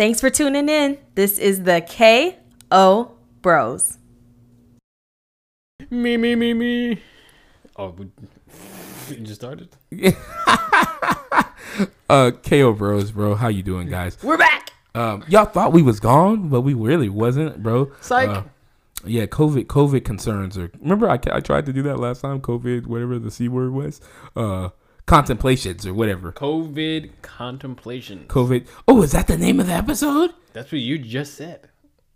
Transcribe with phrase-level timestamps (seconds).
[0.00, 0.96] Thanks for tuning in.
[1.14, 3.98] This is the KO Bros.
[5.90, 7.02] Me, me, me, me.
[7.76, 8.10] Oh, we,
[9.10, 9.76] you just started?
[12.08, 13.36] Uh, KO bros, bro.
[13.36, 14.20] How you doing, guys?
[14.20, 14.72] We're back.
[14.96, 17.92] Um, y'all thought we was gone, but we really wasn't, bro.
[18.00, 18.28] Psych.
[18.28, 18.42] Uh,
[19.04, 20.72] yeah, COVID, COVID concerns are.
[20.80, 22.40] Remember, I, I tried to do that last time.
[22.40, 24.00] COVID, whatever the c word was.
[24.34, 24.70] Uh,
[25.06, 26.32] contemplations or whatever.
[26.32, 28.24] COVID contemplation.
[28.28, 28.66] COVID.
[28.86, 30.32] Oh, is that the name of the episode?
[30.52, 31.68] That's what you just said.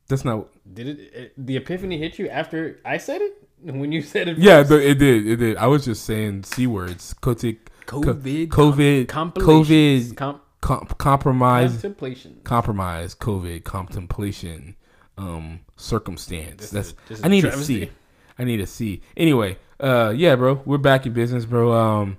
[0.08, 0.48] That's not.
[0.72, 1.32] Did it, it?
[1.46, 3.32] The epiphany hit you after I said it?
[3.62, 4.38] When you said it?
[4.38, 4.70] Yeah, first?
[4.70, 5.26] but it did.
[5.26, 5.56] It did.
[5.56, 7.14] I was just saying c words.
[7.22, 7.56] COVID.
[7.86, 8.48] COVID.
[8.48, 9.06] COVID.
[9.06, 10.16] COVID.
[10.16, 11.72] Com- Com- compromise.
[11.72, 12.40] contemplation.
[12.44, 14.76] compromise, COVID, contemplation,
[15.18, 16.70] um, circumstance.
[16.70, 17.90] This That's is- I need a to see.
[18.38, 19.02] I need to see.
[19.16, 21.72] Anyway, uh, yeah, bro, we're back in business, bro.
[21.72, 22.16] Um,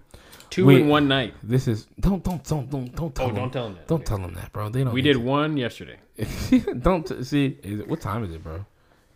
[0.50, 1.34] Two we- in one night.
[1.44, 3.36] this is don't don't don't don't don't tell Oh, them.
[3.38, 3.88] don't tell them that.
[3.88, 4.06] Don't Okay.
[4.06, 4.70] tell them that, bro.
[4.70, 4.94] They don't.
[4.94, 5.98] We did one yesterday.
[6.82, 7.58] don't t- see.
[7.64, 8.66] Is it, what time is it, bro?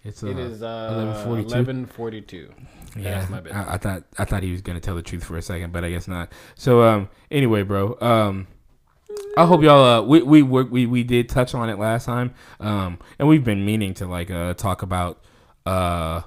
[0.04, 1.46] It's uh, It is uh, 11:42.
[1.46, 2.50] eleven forty-two.
[2.98, 3.54] Yeah, my bad.
[3.54, 5.84] I, I thought I thought he was gonna tell the truth for a second, but
[5.84, 6.32] I guess not.
[6.56, 8.48] So um, anyway, bro, um,
[9.38, 12.34] I hope y'all uh we we we we, we did touch on it last time,
[12.60, 15.22] um, and we've been meaning to like uh talk about
[15.66, 16.22] uh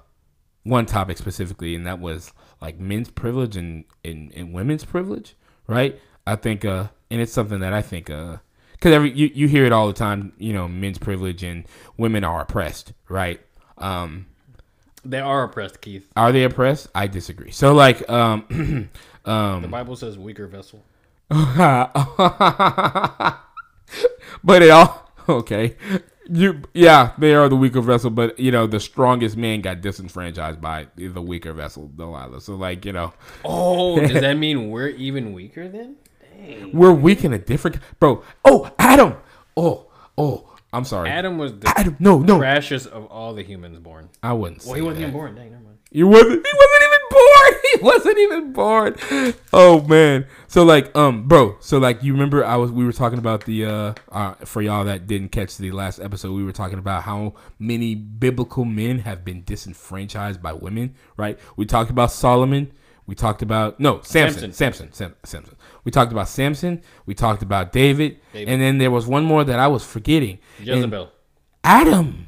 [0.64, 2.32] one topic specifically, and that was
[2.62, 5.34] like men's privilege and and, and women's privilege,
[5.66, 6.00] right?
[6.26, 8.38] I think uh, and it's something that I think uh.
[8.72, 11.64] Because every you, you hear it all the time, you know, men's privilege and
[11.96, 13.40] women are oppressed, right?
[13.78, 14.26] Um,
[15.04, 16.08] They are oppressed, Keith.
[16.16, 16.88] are they oppressed?
[16.94, 17.52] I disagree.
[17.52, 18.88] So like um
[19.24, 20.82] um The Bible says weaker vessel.
[21.30, 21.90] but
[24.62, 25.76] it all okay.
[26.28, 30.60] You yeah, they are the weaker vessel, but you know, the strongest man got disenfranchised
[30.60, 32.40] by the weaker vessel, Delilah.
[32.40, 33.12] So like, you know,
[33.44, 35.96] Oh, does that mean we're even weaker then?
[36.36, 36.72] Dang.
[36.72, 38.22] we're weak in a different bro.
[38.44, 39.16] Oh, Adam.
[39.56, 41.10] Oh, oh, I'm sorry.
[41.10, 42.38] Adam was the Adam, no, no.
[42.38, 44.08] crashes of all the humans born.
[44.22, 45.02] I wouldn't Well, he wasn't that.
[45.08, 45.34] even born.
[45.34, 45.78] Dang, never mind.
[45.90, 46.30] He wasn't.
[46.30, 46.81] He wasn't
[47.12, 47.60] born.
[47.72, 48.96] He wasn't even born.
[49.52, 50.26] Oh man.
[50.46, 51.56] So like, um, bro.
[51.60, 54.84] So like, you remember I was we were talking about the uh, uh for y'all
[54.84, 59.24] that didn't catch the last episode, we were talking about how many biblical men have
[59.24, 60.94] been disenfranchised by women.
[61.16, 61.38] Right.
[61.56, 62.72] We talked about Solomon.
[63.06, 64.52] We talked about no Samson.
[64.52, 64.92] Samson.
[64.92, 65.56] Sam, Samson.
[65.84, 66.82] We talked about Samson.
[67.06, 68.48] We talked about David, David.
[68.48, 70.38] and then there was one more that I was forgetting.
[70.58, 71.10] And Jezebel.
[71.64, 72.26] Adam.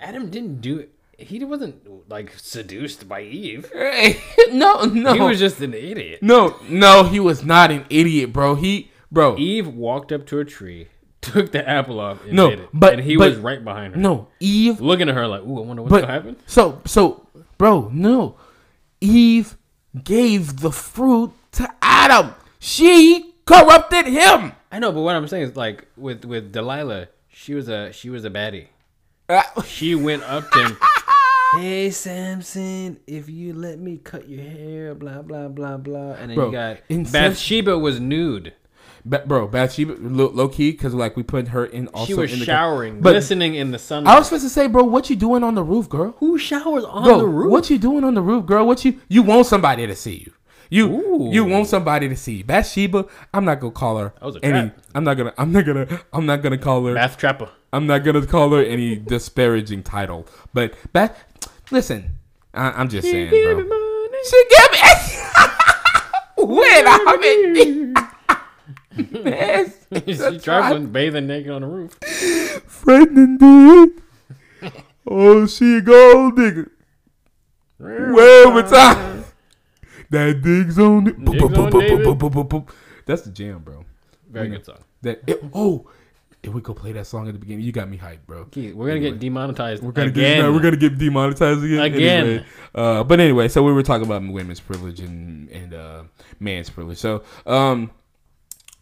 [0.00, 0.95] Adam didn't do it.
[1.18, 3.70] He wasn't like seduced by Eve.
[4.52, 5.14] no, no.
[5.14, 6.22] He was just an idiot.
[6.22, 8.54] No, no, he was not an idiot, bro.
[8.54, 10.88] He, bro, Eve walked up to a tree,
[11.22, 12.68] took the apple off, and No, it.
[12.74, 15.56] but- and he but- was right behind her, no, Eve, looking at her like, "Ooh,
[15.58, 17.26] I wonder what's but gonna happen." so, so,
[17.56, 18.36] bro, no,
[19.00, 19.56] Eve
[20.04, 22.34] gave the fruit to Adam.
[22.58, 24.52] She corrupted him.
[24.70, 28.10] I know, but what I'm saying is like with with Delilah, she was a she
[28.10, 28.66] was a baddie.
[29.28, 30.76] Uh, She went up to him.
[31.54, 36.34] Hey Samson, if you let me cut your hair, blah blah blah blah, and then
[36.34, 38.52] Bro, you got in Bathsheba was nude.
[39.04, 42.32] Ba- bro, Bathsheba, low, low key, because like we put her in also She was
[42.32, 44.06] in the showering, But- glistening in the sun.
[44.06, 46.16] I was supposed to say, bro, what you doing on the roof, girl?
[46.18, 47.50] Who showers on Bro, the roof?
[47.52, 48.66] what you doing on the roof, girl?
[48.66, 50.32] What you you want somebody to see you?
[50.68, 51.30] You Ooh.
[51.32, 52.44] you want somebody to see you.
[52.44, 54.70] Bathsheba, I'm not gonna call her was a any.
[54.70, 54.78] trap.
[54.96, 55.32] I'm not gonna.
[55.38, 55.86] I'm not gonna.
[56.12, 56.94] I'm not gonna call her.
[56.94, 57.48] Bath trapper.
[57.76, 60.26] I'm not gonna call her any disparaging title.
[60.54, 61.14] But Beth,
[61.70, 62.14] listen,
[62.54, 63.68] I, I'm just saying, bro.
[64.24, 64.78] She give me.
[66.56, 67.94] when I mean,
[70.06, 71.92] she traveling, bathing naked on the roof.
[72.66, 74.02] friend indeed.
[75.06, 76.72] Oh, she a gold digger.
[77.78, 79.26] Way over time.
[80.08, 81.16] That digs on it.
[83.04, 83.84] That's the jam, bro.
[84.30, 84.78] Very good song.
[85.02, 85.90] That it- oh,
[86.46, 88.44] if we go play that song at the beginning, you got me hyped, bro.
[88.46, 90.42] Keith, we're gonna get demonetized We're gonna again.
[90.42, 91.80] get we're gonna get demonetized again.
[91.80, 92.26] Again.
[92.26, 96.02] Anyway, uh, but anyway, so we were talking about women's privilege and and uh,
[96.38, 96.98] man's privilege.
[96.98, 97.90] So um,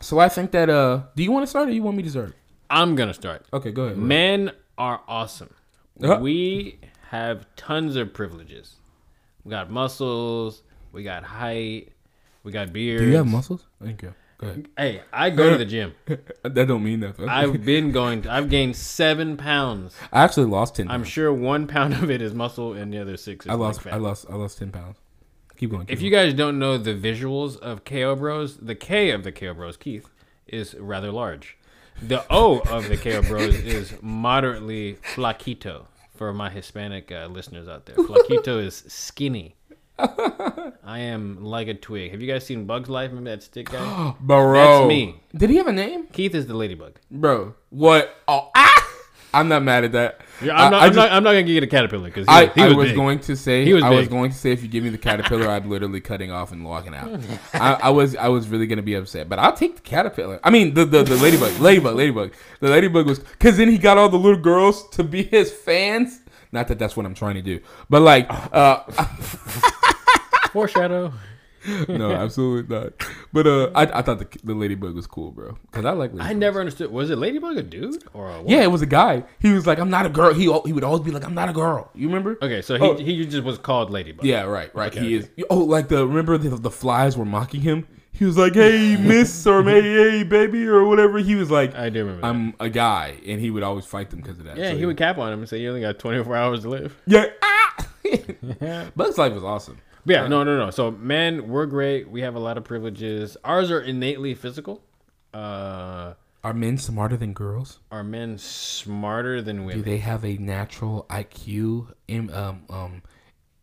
[0.00, 2.10] so I think that uh, do you want to start or you want me to
[2.10, 2.34] start?
[2.68, 3.46] I'm gonna start.
[3.52, 3.98] Okay, go ahead.
[3.98, 5.54] Men are awesome.
[6.02, 6.18] Uh-huh.
[6.20, 8.76] We have tons of privileges.
[9.44, 10.62] We got muscles.
[10.92, 11.92] We got height.
[12.42, 13.02] We got beards.
[13.02, 13.64] Do you have muscles?
[13.82, 14.14] Thank you.
[14.38, 14.68] Go ahead.
[14.76, 15.94] Hey, I go to the gym.
[16.06, 17.28] that don't mean nothing.
[17.28, 18.22] I've been going.
[18.22, 19.94] To, I've gained seven pounds.
[20.12, 20.90] I actually lost ten.
[20.90, 23.86] I'm sure one pound of it is muscle, and the other six is I lost.
[23.86, 24.26] I lost.
[24.28, 24.98] I lost ten pounds.
[25.56, 25.86] Keep going.
[25.86, 29.32] Keep If you guys don't know the visuals of KO Bros, the K of the
[29.32, 30.08] KO Bros, Keith,
[30.46, 31.56] is rather large.
[32.02, 35.86] The O of the KO Bros is moderately flaquito
[36.16, 37.96] for my Hispanic uh, listeners out there.
[37.96, 39.54] Flaquito is skinny.
[39.98, 42.10] I am like a twig.
[42.10, 43.10] Have you guys seen Bugs Life?
[43.10, 44.14] Remember that stick guy?
[44.20, 45.20] Bro, That's me.
[45.36, 46.98] Did he have a name, Keith is the ladybug.
[47.10, 47.54] bro?
[47.70, 48.14] What?
[48.28, 48.80] Oh, ah!
[49.32, 50.20] I'm not mad at that.
[50.40, 52.04] Yeah, I'm, I- not, I I'm, just- not, I'm not gonna give you the caterpillar
[52.08, 52.96] because he, I, he I was, was big.
[52.96, 54.98] going to say He was I was going to say if you give me the
[54.98, 57.20] caterpillar, I'm literally cutting off and walking out.
[57.54, 60.38] I, I was I was really gonna be upset, but I'll take the caterpillar.
[60.44, 62.32] I mean the the, the ladybug, ladybug, ladybug.
[62.60, 66.20] The ladybug was because then he got all the little girls to be his fans.
[66.52, 67.58] Not that that's what I'm trying to do,
[67.90, 68.84] but like, uh,
[70.54, 71.12] foreshadow.
[71.88, 72.92] no, absolutely not.
[73.32, 76.12] But uh, I, I thought the, the ladybug was cool, bro, because I like.
[76.20, 76.92] I never understood.
[76.92, 78.48] Was it ladybug a dude or a woman?
[78.52, 79.24] Yeah, it was a guy.
[79.40, 81.48] He was like, "I'm not a girl." He he would always be like, "I'm not
[81.48, 82.36] a girl." You remember?
[82.42, 82.96] Okay, so he, Oh.
[82.96, 84.26] he just was called ladybug.
[84.26, 84.92] Yeah, right, right.
[84.94, 85.30] Okay, he is.
[85.48, 87.86] Oh, like the remember the, the flies were mocking him.
[88.12, 91.18] He was like, "Hey, miss," or "Hey, hey, baby," or whatever.
[91.18, 94.20] He was like, "I do remember." I'm a guy," and he would always fight them
[94.20, 94.58] because of that.
[94.58, 96.68] Yeah, So he would cap on him and say you only got 24 hours to
[96.68, 96.94] live.
[97.06, 97.24] Yeah.
[97.42, 97.88] Ah!
[98.96, 99.78] Bugs Life was awesome.
[100.06, 100.70] But yeah, no, no, no.
[100.70, 102.08] So men, we're great.
[102.10, 103.36] We have a lot of privileges.
[103.44, 104.82] Ours are innately physical.
[105.32, 106.14] Uh,
[106.44, 107.78] Are men smarter than girls?
[107.90, 109.82] are men smarter than women?
[109.82, 111.92] Do they have a natural IQ?
[112.08, 113.02] Um, um,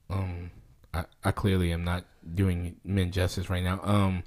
[0.10, 0.52] um,
[0.94, 2.06] I, I clearly am not
[2.36, 3.80] doing men justice right now.
[3.84, 4.24] Um,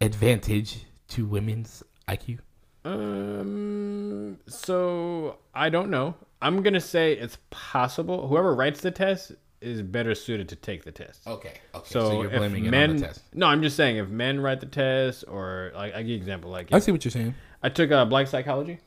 [0.00, 2.38] advantage to women's IQ.
[2.84, 4.38] Um.
[4.46, 6.14] So I don't know.
[6.42, 8.28] I'm gonna say it's possible.
[8.28, 9.32] Whoever writes the test
[9.64, 11.26] is better suited to take the test.
[11.26, 11.52] Okay.
[11.74, 11.84] Okay.
[11.88, 13.22] So, you're blaming men, it on the test.
[13.32, 16.20] no, I'm just saying if men write the test, or like I give you an
[16.20, 17.34] example, like I see what you're saying.
[17.62, 18.78] I took uh, black psychology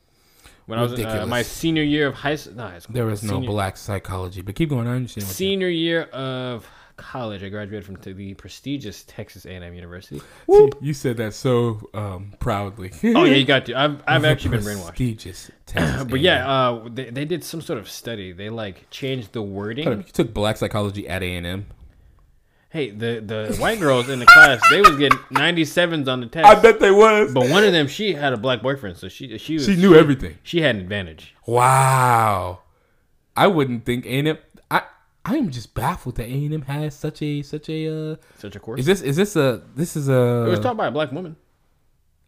[0.68, 2.94] when I was in uh, my senior year of high, s- not high school.
[2.94, 4.88] There is no senior, black psychology, but keep going.
[4.88, 5.24] I understand.
[5.24, 7.44] What you're- senior year of college.
[7.44, 10.22] I graduated from the prestigious Texas A&M University.
[10.50, 12.92] See, you said that so um, proudly.
[13.04, 13.76] Oh yeah, you got to.
[13.76, 14.88] I've I've actually been brainwashed.
[14.88, 18.34] Prestigious Texas But yeah, uh, they, they did some sort of study.
[18.34, 19.90] They like changed the wording.
[19.90, 21.66] you took black psychology at A and M.
[22.70, 26.46] Hey, the the white girls in the class, they was getting 97s on the test.
[26.46, 27.34] I bet they was.
[27.34, 29.96] But one of them, she had a black boyfriend, so she she was, She knew
[29.96, 30.38] everything.
[30.44, 31.34] She had an advantage.
[31.46, 32.60] Wow,
[33.38, 34.38] I wouldn't think A and
[35.28, 35.34] M.
[35.34, 38.12] I I am just baffled that A and M has such a such a.
[38.12, 38.80] Uh, Such a course.
[38.80, 40.46] is this is this a this is a?
[40.48, 41.36] it was taught by a black woman.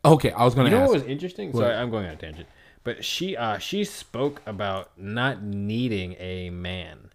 [0.05, 0.31] okay?
[0.31, 0.89] I was gonna You know ask.
[0.93, 1.53] what was interesting?
[1.53, 2.47] Sorry, I'm going on a tangent.
[2.83, 7.09] But she uh she spoke about not needing a man.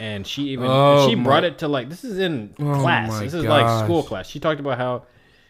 [0.00, 3.20] And she even Oh, she my- brought it to like this is in Oh, class.
[3.20, 4.26] This is like school class.
[4.28, 5.04] She talked about how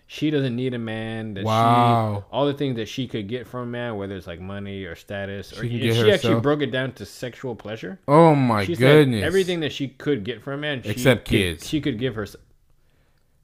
[0.06, 1.34] she doesn't need a man.
[1.34, 2.24] That Wow.
[2.28, 4.84] she all the things that she could get from a man, whether it's like money
[4.84, 7.98] or status, or She she get actually broke it down to sexual pleasure.
[8.08, 9.24] oh my She goodness!
[9.24, 11.68] everything that she could get from a man, she Except could- kids.
[11.68, 12.26] she could give her.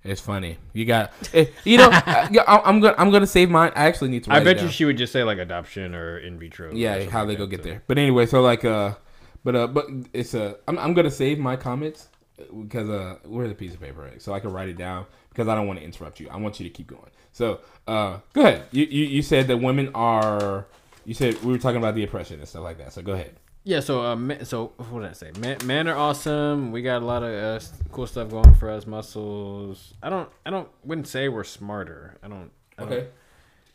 [0.05, 0.59] It's funny.
[0.73, 1.89] You got eh, you know.
[1.93, 2.29] I,
[2.65, 3.73] I'm gonna I'm gonna save mine.
[3.75, 4.33] I actually need to.
[4.33, 6.73] I bet you she would just say like adoption or in vitro.
[6.73, 7.69] Yeah, how like they that, go get so.
[7.71, 7.83] there.
[7.87, 8.95] But anyway, so like uh,
[9.45, 12.09] but uh, but it's uh, I'm I'm gonna save my comments
[12.63, 14.23] because uh, where's the piece of paper at?
[14.23, 15.05] So I can write it down
[15.39, 16.29] because I don't want to interrupt you.
[16.29, 17.11] I want you to keep going.
[17.33, 18.65] So uh, go ahead.
[18.73, 20.67] You you you said that women are.
[21.05, 22.93] You said we were talking about the oppression and stuff like that.
[22.93, 23.37] So go ahead.
[23.63, 25.31] Yeah, so uh, so what did I say?
[25.39, 26.73] Men, men are awesome.
[26.73, 28.85] We got a lot of uh, cool stuff going for us.
[28.85, 29.95] Muscles.
[30.03, 30.29] I don't.
[30.45, 30.69] I don't.
[30.85, 32.19] Wouldn't say we're smarter.
[32.21, 32.51] I don't.
[32.77, 33.07] I don't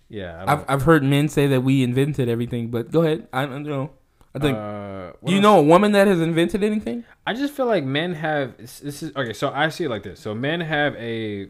[0.10, 0.42] yeah.
[0.42, 3.30] I don't, I've I've heard men say that we invented everything, but go ahead.
[3.32, 3.92] I don't know.
[4.36, 4.58] I think.
[4.58, 5.44] uh, do you else?
[5.44, 7.04] know a woman that has invented anything?
[7.26, 8.58] I just feel like men have.
[8.58, 9.34] This is okay.
[9.34, 10.20] So I see it like this.
[10.20, 11.50] So men have a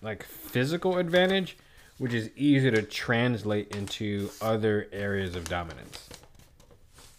[0.00, 1.56] like physical advantage,
[1.98, 6.08] which is easier to translate into other areas of dominance.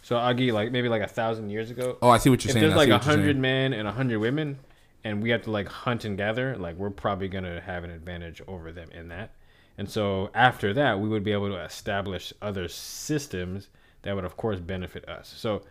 [0.02, 1.96] So I'll give you like maybe like a thousand years ago.
[2.02, 2.62] Oh, I see what you're if saying.
[2.66, 3.18] there's like a what you're saying.
[3.20, 4.58] hundred men and a hundred women,
[5.02, 8.42] and we have to like hunt and gather, like we're probably gonna have an advantage
[8.46, 9.30] over them in that.
[9.78, 13.68] And so after that, we would be able to establish other systems
[14.04, 15.32] that would, of course, benefit us.
[15.36, 15.62] So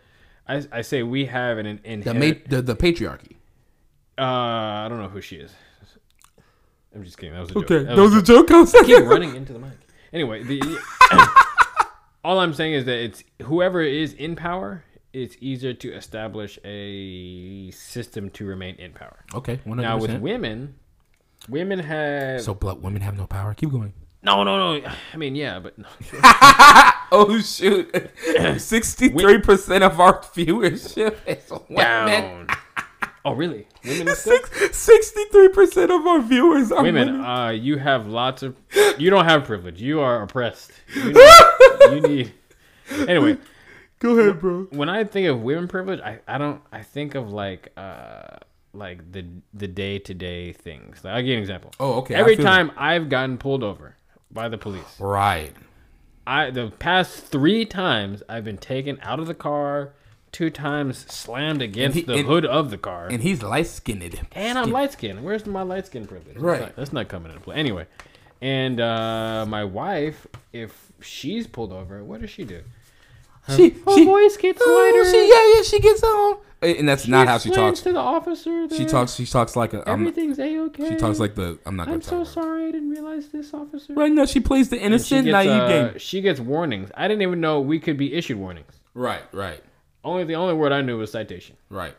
[0.47, 2.49] I, I say we have an The, inherent.
[2.51, 3.37] ma- the the patriarchy.
[4.17, 5.51] uh, I don't know who she is.
[6.95, 7.33] I'm just kidding.
[7.33, 7.63] That was a joke.
[7.63, 8.47] Okay, That that was a joke.
[8.49, 8.51] joke.
[8.51, 9.71] I was Keep running into the mic.
[10.11, 10.61] Anyway, the
[12.23, 14.83] all I'm saying is that it's whoever is in power.
[15.11, 19.23] It's easier to establish a system to remain in power.
[19.35, 20.75] okay, one Now with women,
[21.47, 23.53] women have So black women have no power.
[23.53, 23.93] Keep going.
[24.23, 24.87] No, no, no.
[25.13, 25.87] I mean, yeah, but no.
[27.15, 27.93] Oh shoot!
[28.57, 31.75] Sixty-three percent of our viewership is women.
[31.77, 32.47] down.
[33.23, 33.67] oh, really?
[33.85, 34.15] Women?
[34.15, 37.25] Sixty-three percent of our viewers are Women, women.
[37.25, 38.55] uh, you have lots of.
[38.97, 39.79] You don't have privilege.
[39.79, 40.71] You are oppressed.
[40.95, 41.21] You need.
[41.81, 42.33] you need
[43.07, 43.37] anyway,
[43.99, 44.67] Go ahead, bro.
[44.71, 46.61] when I think of women privilege, I, I don't.
[46.71, 48.37] I think of like uh
[48.73, 51.03] like the the day to day things.
[51.03, 51.71] Like, I'll give you an example.
[51.79, 52.15] Oh, okay.
[52.15, 53.95] Every feel time I've gotten pulled over
[54.33, 55.53] by the police, Right.
[56.25, 59.93] I the past three times I've been taken out of the car,
[60.31, 63.07] two times slammed against he- the and- hood of the car.
[63.11, 64.19] And he's light skinned.
[64.31, 65.23] And I'm light skinned.
[65.23, 66.35] Where's my light skin privilege?
[66.35, 66.61] That's Right.
[66.61, 67.55] not- That's not coming into play.
[67.57, 67.85] Anyway,
[68.41, 72.61] and uh, my wife, if she's pulled over, what does she do?
[73.49, 75.11] She, Her she, voice gets oh, lighter.
[75.11, 76.37] she, yeah, yeah, she gets on.
[76.61, 77.81] And that's not how she slams talks.
[77.81, 78.69] to the officer.
[78.69, 79.15] She talks.
[79.15, 79.81] She talks like a.
[79.89, 80.89] I'm, Everything's a okay.
[80.89, 81.59] she talks like the.
[81.65, 82.25] I'm not gonna I'm so her.
[82.25, 82.67] sorry.
[82.67, 83.93] I didn't realize this, officer.
[83.93, 85.99] Right now, she plays the innocent, gets, naive uh, game.
[85.99, 86.89] She gets warnings.
[86.95, 88.79] I didn't even know we could be issued warnings.
[88.93, 89.61] Right, right,
[90.05, 91.57] Only the only word I knew was citation.
[91.69, 91.95] right.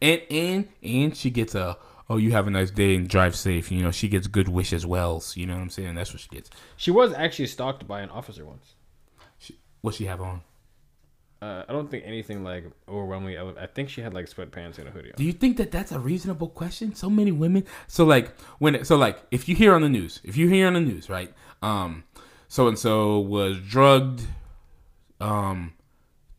[0.00, 1.76] And and and she gets a.
[2.08, 3.72] Oh, you have a nice day and drive safe.
[3.72, 5.24] You know, she gets good wish as well.
[5.34, 5.94] You know what I'm saying?
[5.94, 6.50] That's what she gets.
[6.76, 8.74] She was actually stalked by an officer once.
[9.38, 10.42] She, what she have on?
[11.44, 13.36] Uh, I don't think anything like overwhelmingly.
[13.36, 15.10] ele- I think she had like sweatpants and a hoodie.
[15.10, 15.16] On.
[15.16, 16.94] Do you think that that's a reasonable question?
[16.94, 17.64] So many women.
[17.86, 20.66] So like when it, so like if you hear on the news, if you hear
[20.66, 21.30] on the news, right?
[21.60, 22.04] Um,
[22.48, 24.22] so and so was drugged,
[25.20, 25.74] um,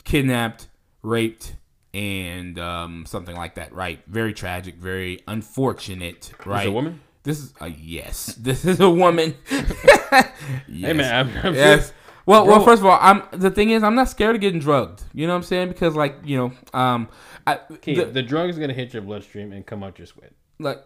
[0.05, 0.69] kidnapped,
[1.03, 1.53] raped,
[1.93, 4.00] and um, something like that, right?
[4.07, 6.67] Very tragic, very unfortunate, right?
[6.67, 7.00] a woman?
[7.21, 8.33] This is a yes.
[8.39, 9.35] This is a woman.
[9.51, 10.31] yes.
[10.67, 11.91] Hey man, I'm, I'm Yes.
[11.91, 12.63] Well, well, Bro.
[12.65, 15.03] first of all, I'm the thing is I'm not scared of getting drugged.
[15.13, 15.67] You know what I'm saying?
[15.70, 17.08] Because like you know, um,
[17.48, 20.34] I Keith, the- the, drug is gonna hit your bloodstream and come out your sweat.
[20.60, 20.84] like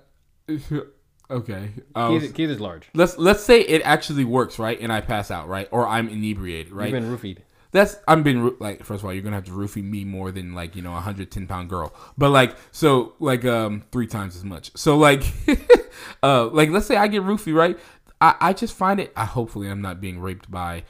[1.31, 2.89] okay um, Keith, Keith is large.
[2.95, 6.71] let's let's say it actually works right and i pass out right or i'm inebriated
[6.73, 7.37] right You've been roofied.
[7.71, 10.31] that's i'm been roo- like first of all you're gonna have to roofie me more
[10.31, 14.35] than like you know a 110 pound girl but like so like um three times
[14.35, 15.21] as much so like
[16.23, 17.77] uh like let's say i get roofie right
[18.19, 20.83] i i just find it i hopefully i'm not being raped by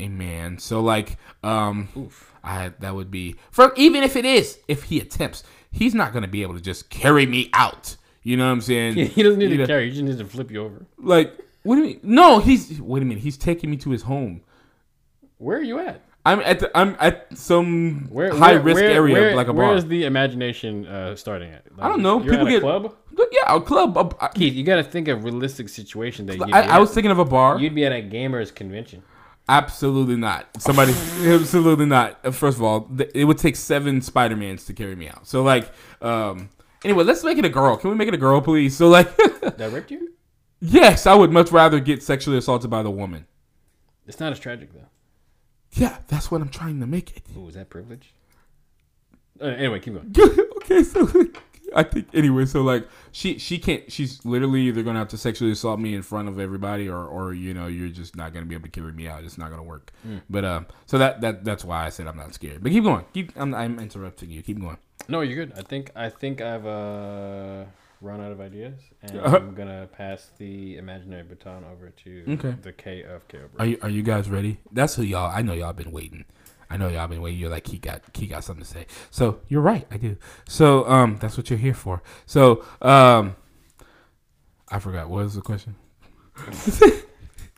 [0.00, 1.88] a man so like um
[2.42, 6.26] i that would be for even if it is if he attempts he's not gonna
[6.28, 9.50] be able to just carry me out you know what i'm saying He doesn't need
[9.50, 9.84] You to know- carry.
[9.86, 10.84] He just needs to flip you over.
[10.98, 12.00] like, what do you mean?
[12.02, 13.22] No, he's wait a minute.
[13.22, 14.42] He's taking me to his home.
[15.38, 16.00] Where are you at?
[16.26, 19.52] I'm at the, I'm at some Where high where- risk where- area, where- like a
[19.52, 19.74] bar.
[19.76, 21.64] is the imagination uh, starting at?
[21.76, 22.20] Like, I don't know.
[22.20, 22.94] People get club.
[23.30, 23.96] Yeah, a club.
[23.96, 26.92] a- I- Keith, you got to think of realistic situation that you'd I, I was
[26.92, 27.58] thinking of a bar.
[27.58, 29.02] You'd be at a gamers convention.
[29.48, 30.48] Absolutely not.
[30.60, 32.18] Somebody, absolutely not.
[32.24, 35.26] Uh, First of all, th- it would take seven Spider Mans to carry me out.
[35.26, 35.70] So like,
[36.00, 36.48] um,
[36.84, 37.76] anyway, let's make it a girl.
[37.76, 38.74] Can we make it a girl, please?
[38.76, 40.12] So like, That ripped you?
[40.60, 43.26] yes, I would much rather get sexually assaulted by the woman.
[44.06, 44.88] It's not as tragic though.
[45.72, 47.24] Yeah, that's what I'm trying to make it.
[47.36, 48.14] Ooh, is that privilege?
[49.40, 50.14] Uh, anyway, keep going.
[50.56, 51.06] okay, so
[51.74, 55.52] I think anyway, so like she she can't she's literally either gonna have to sexually
[55.52, 58.54] assault me in front of everybody or or you know, you're just not gonna be
[58.54, 59.24] able to carry me out.
[59.24, 59.92] It's not gonna work.
[60.30, 62.62] But um so that that that's why I said I'm not scared.
[62.62, 63.04] But keep going.
[63.12, 64.42] Keep I'm I'm interrupting you.
[64.42, 64.78] Keep going.
[65.08, 65.58] No, you're good.
[65.58, 67.64] I think I think I've uh,
[68.00, 69.36] run out of ideas, and Uh-huh.
[69.36, 72.54] I'm gonna pass the imaginary baton over to Okay.
[72.62, 73.48] the K of KO.
[73.58, 74.58] Are you are you guys ready?
[74.72, 76.24] That's who y'all I know y'all been waiting.
[76.70, 77.40] I know y'all been waiting.
[77.40, 78.86] You're like he got he got something to say.
[79.10, 80.16] So you're right, I do.
[80.48, 82.02] So um that's what you're here for.
[82.26, 83.36] So um
[84.70, 85.76] I forgot what was the question?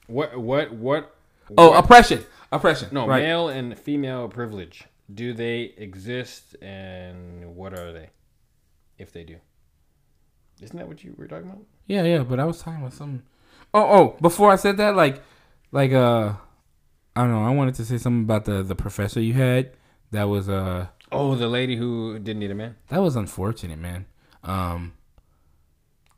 [0.06, 1.14] What what what?
[1.56, 2.24] Oh, what- oppression.
[2.52, 2.88] Oppression.
[2.92, 3.22] no, right.
[3.22, 4.84] male and female privilege.
[5.12, 8.10] Do they exist, and what are they,
[8.98, 9.36] if they do?
[10.60, 11.62] Isn't that what you were talking about?
[11.86, 13.22] Yeah, yeah, but I was talking about something.
[13.74, 15.22] Oh, oh, before I said that, like,
[15.70, 16.34] like, uh,
[17.16, 17.44] I don't know.
[17.44, 19.70] I wanted to say something about the the professor you had.
[20.12, 22.76] That was uh, Oh, the lady who didn't need a man.
[22.88, 24.06] that was unfortunate, man.
[24.44, 24.92] Um,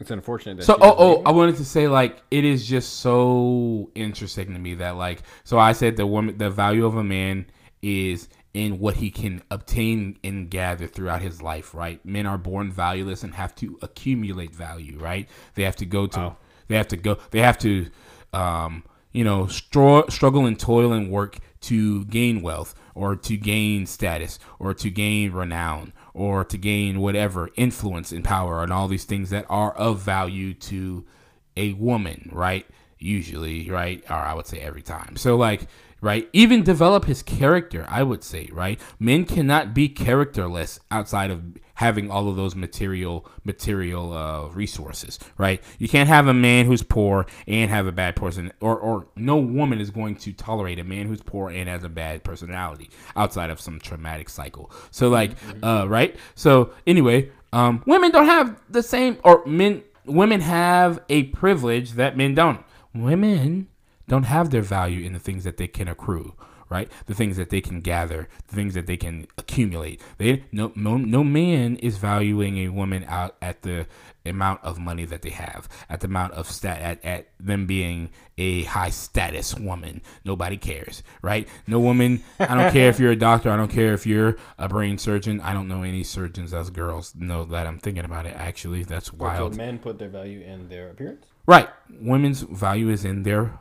[0.01, 0.65] It's unfortunate that.
[0.65, 1.23] so oh oh.
[1.25, 5.59] I wanted to say like it is just so interesting to me that like so
[5.59, 7.47] I said the woman the value of a man
[7.83, 12.05] is in what he can obtain and gather throughout his life, right?
[12.05, 15.29] Men are born valueless and have to accumulate value, right?
[15.55, 16.37] They have to go to Wow.
[16.69, 17.87] they have to go they have to
[18.33, 23.87] um you know str- struggle and toil and work to gain wealth or to gain
[23.87, 29.05] status or to gain renown or to gain whatever influence and power and all these
[29.05, 31.05] things that are of value to
[31.57, 32.67] a woman, right?
[32.99, 34.03] Usually, right?
[34.11, 35.17] Or I would say every time.
[35.17, 35.69] So, like,
[36.01, 36.29] right?
[36.33, 38.81] Even develop his character, I would say, right?
[38.99, 41.43] Men cannot be characterless outside of
[41.79, 45.63] having all of those material material uh, resources, right?
[45.79, 49.37] You can't have a man who's poor and have a bad person, or or no
[49.37, 53.51] woman is going to tolerate a man who's poor and has a bad personality outside
[53.51, 54.73] of some traumatic cycle.
[54.91, 55.33] So like,
[55.63, 56.17] uh, right?
[56.35, 62.17] So anyway, um, women don't have the same, or men women have a privilege that
[62.17, 62.65] men don't.
[62.93, 63.69] Women
[64.09, 66.35] don't have their value in the things that they can accrue,
[66.69, 66.91] right?
[67.07, 70.01] The things that they can gather, the things that they can accumulate.
[70.19, 73.87] They no no, no man is valuing a woman out at the
[74.27, 78.11] amount of money that they have, at the amount of stat at, at them being
[78.37, 80.03] a high status woman.
[80.25, 81.49] Nobody cares, right?
[81.67, 82.23] No woman.
[82.39, 83.51] I don't care if you're a doctor.
[83.51, 85.41] I don't care if you're a brain surgeon.
[85.41, 87.15] I don't know any surgeons as girls.
[87.17, 88.35] Know that I'm thinking about it.
[88.37, 89.57] Actually, that's So wild.
[89.57, 91.25] men put their value in their appearance.
[91.47, 91.69] Right.
[92.01, 93.59] Women's value is in their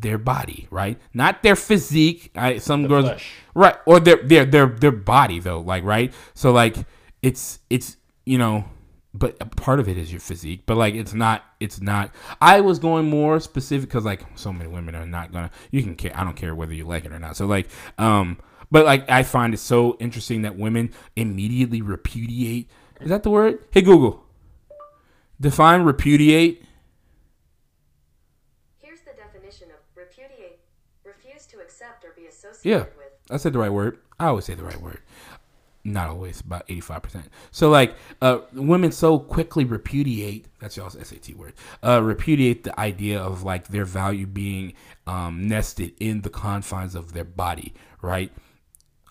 [0.00, 0.98] their body, right?
[1.14, 2.30] Not their physique.
[2.34, 3.32] I, some girls, flesh.
[3.54, 6.12] right, or their their their their body though, like right.
[6.34, 6.76] So like
[7.22, 8.64] it's it's you know,
[9.14, 12.14] but a part of it is your physique, but like it's not it's not.
[12.40, 15.50] I was going more specific because like so many women are not gonna.
[15.70, 16.12] You can care.
[16.14, 17.36] I don't care whether you like it or not.
[17.36, 18.38] So like um.
[18.70, 22.68] But like I find it so interesting that women immediately repudiate.
[23.00, 23.64] Is that the word?
[23.70, 24.24] Hey Google.
[25.40, 26.64] Define repudiate.
[28.78, 30.58] Here's the definition of repudiate
[31.04, 32.26] refuse to accept or be
[32.62, 32.90] Yeah, with.
[33.30, 33.98] I said the right word.
[34.18, 35.00] I always say the right word.
[35.84, 37.26] Not always, about eighty-five percent.
[37.52, 40.46] So, like, uh, women so quickly repudiate.
[40.58, 41.52] That's y'all's SAT word.
[41.80, 44.72] Uh, repudiate the idea of like their value being
[45.06, 47.72] um, nested in the confines of their body,
[48.02, 48.32] right?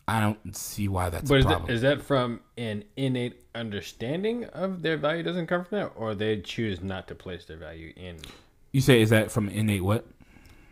[0.07, 1.67] I don't see why that's But a is problem.
[1.67, 6.13] that, is that from an innate understanding of their value doesn't come from that, or
[6.13, 8.17] they choose not to place their value in?
[8.71, 10.05] you say is that from innate what?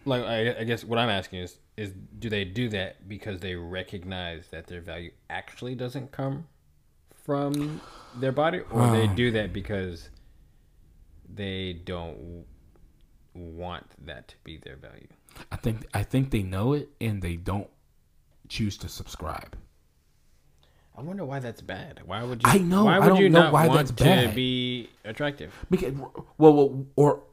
[0.05, 3.55] Like, I, I guess what I'm asking is, is do they do that because they
[3.55, 6.47] recognize that their value actually doesn't come
[7.23, 7.81] from
[8.15, 10.09] their body, or they do that because
[11.33, 12.45] they don't
[13.33, 15.07] want that to be their value?
[15.51, 17.69] I think I think they know it and they don't
[18.49, 19.57] choose to subscribe.
[20.95, 22.01] I wonder why that's bad.
[22.05, 22.51] Why would you?
[22.51, 25.51] I know, Why would you know not why want that's to be attractive?
[25.71, 25.93] Because
[26.37, 27.23] well, well, or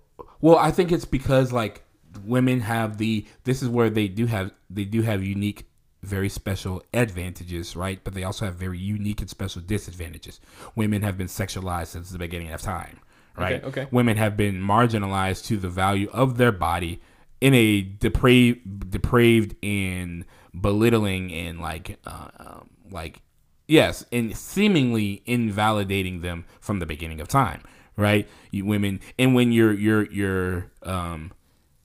[0.41, 1.85] well, I think it's because like
[2.25, 5.67] women have the this is where they do have they do have unique,
[6.03, 8.01] very special advantages, right?
[8.03, 10.41] But they also have very unique and special disadvantages.
[10.75, 13.01] Women have been sexualized since the beginning of time,
[13.37, 13.63] right?
[13.63, 13.89] Okay, okay.
[13.91, 17.01] Women have been marginalized to the value of their body
[17.41, 20.25] in a depraved, depraved and
[20.61, 23.23] belittling and like, uh, um, like
[23.71, 27.63] Yes, and seemingly invalidating them from the beginning of time,
[27.97, 28.29] right?
[28.51, 31.31] You women, and when you're you're you're um,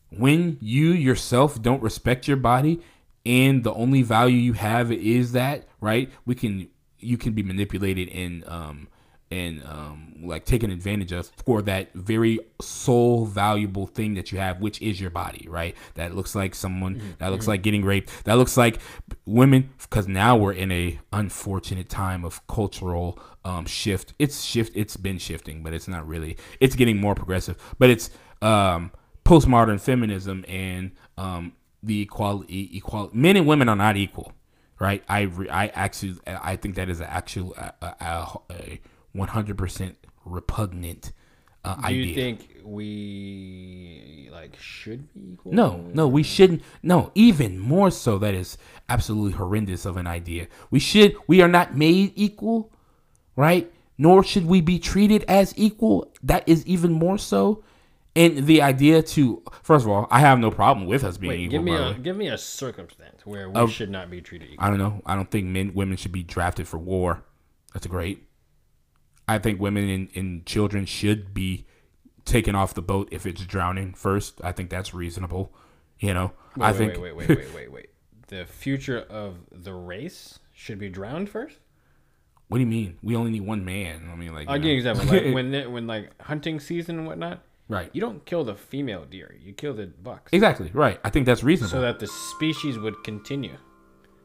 [0.09, 2.81] when you yourself don't respect your body,
[3.25, 6.09] and the only value you have is that, right?
[6.25, 6.69] We can
[6.99, 8.87] you can be manipulated and um
[9.31, 14.61] and um like taken advantage of for that very sole valuable thing that you have
[14.61, 15.75] which is your body right?
[15.95, 18.25] That looks like someone that looks like getting raped.
[18.25, 18.79] That looks like
[19.25, 24.13] women because now we're in a unfortunate time of cultural um shift.
[24.19, 27.57] It's shift it's been shifting but it's not really it's getting more progressive.
[27.79, 28.09] But it's
[28.41, 28.91] um
[29.25, 34.31] postmodern feminism and um the equality equality men and women are not equal
[34.77, 35.03] right?
[35.07, 38.81] I re- I actually I think that is an actual a, a, a
[39.15, 41.13] 100% repugnant
[41.63, 42.03] uh, Do idea.
[42.05, 45.53] you think we like should be equal?
[45.53, 46.61] no, no, we shouldn't.
[46.83, 48.17] No, even more so.
[48.17, 48.57] That is
[48.89, 50.47] absolutely horrendous of an idea.
[50.71, 51.15] We should.
[51.25, 52.71] We are not made equal,
[53.37, 53.71] right?
[53.97, 56.11] Nor should we be treated as equal.
[56.21, 57.63] That is even more so.
[58.17, 61.39] And the idea to first of all, I have no problem with us being Wait,
[61.41, 61.51] equal.
[61.59, 64.21] give me by the a give me a circumstance where we Of- should not be
[64.21, 64.65] treated equal.
[64.65, 65.01] I don't know.
[65.05, 67.23] I don't think men women should be drafted for war.
[67.73, 68.23] That's great.
[69.27, 71.65] I think women and, and children should be
[72.25, 74.39] taken off the boat if it's drowning first.
[74.43, 75.53] I think that's reasonable.
[75.99, 77.01] You know, Wait, I wait, think.
[77.01, 77.89] wait, wait, wait, wait, wait, wait.
[78.27, 81.57] The future of the race should be drowned first.
[82.47, 82.97] what do you mean?
[83.03, 84.09] We only need one man.
[84.11, 84.47] I mean, like.
[84.47, 85.05] I'll give you an example.
[85.05, 87.89] Like when when like hunting season and whatnot, right.
[87.93, 89.35] you don't kill the female deer.
[89.41, 90.71] You kill the bucks, Exactly.
[90.73, 90.99] Right.
[91.03, 91.71] I think that's reasonable.
[91.71, 93.57] so that the species would continue.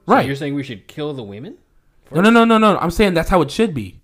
[0.06, 0.26] So right.
[0.26, 1.58] You're saying we should kill the women?
[2.12, 2.78] no, no, no, no, no.
[2.78, 4.00] I'm saying that's how it should be.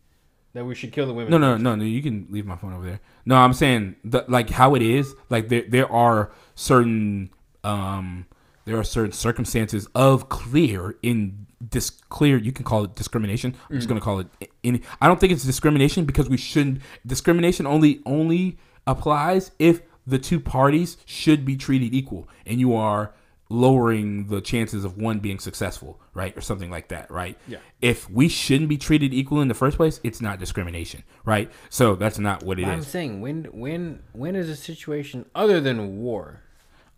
[0.52, 1.30] That we should kill the women?
[1.30, 1.84] No, no, no, no.
[1.84, 3.00] You can leave my phone over there.
[3.26, 5.14] No, I'm saying the, like how it is.
[5.28, 7.30] Like there, there are certain,
[7.62, 8.26] um,
[8.64, 12.38] there are certain circumstances of clear in this clear.
[12.38, 13.54] You can call it discrimination.
[13.68, 14.28] I'm just gonna call it.
[14.62, 16.80] In, I don't think it's discrimination because we shouldn't.
[17.06, 23.12] Discrimination only only applies if the two parties should be treated equal, and you are
[23.48, 27.38] lowering the chances of one being successful, right, or something like that, right?
[27.46, 27.58] Yeah.
[27.80, 31.50] If we shouldn't be treated equal in the first place, it's not discrimination, right?
[31.70, 32.86] So that's not what it I'm is.
[32.86, 36.42] saying when when when is a situation other than war?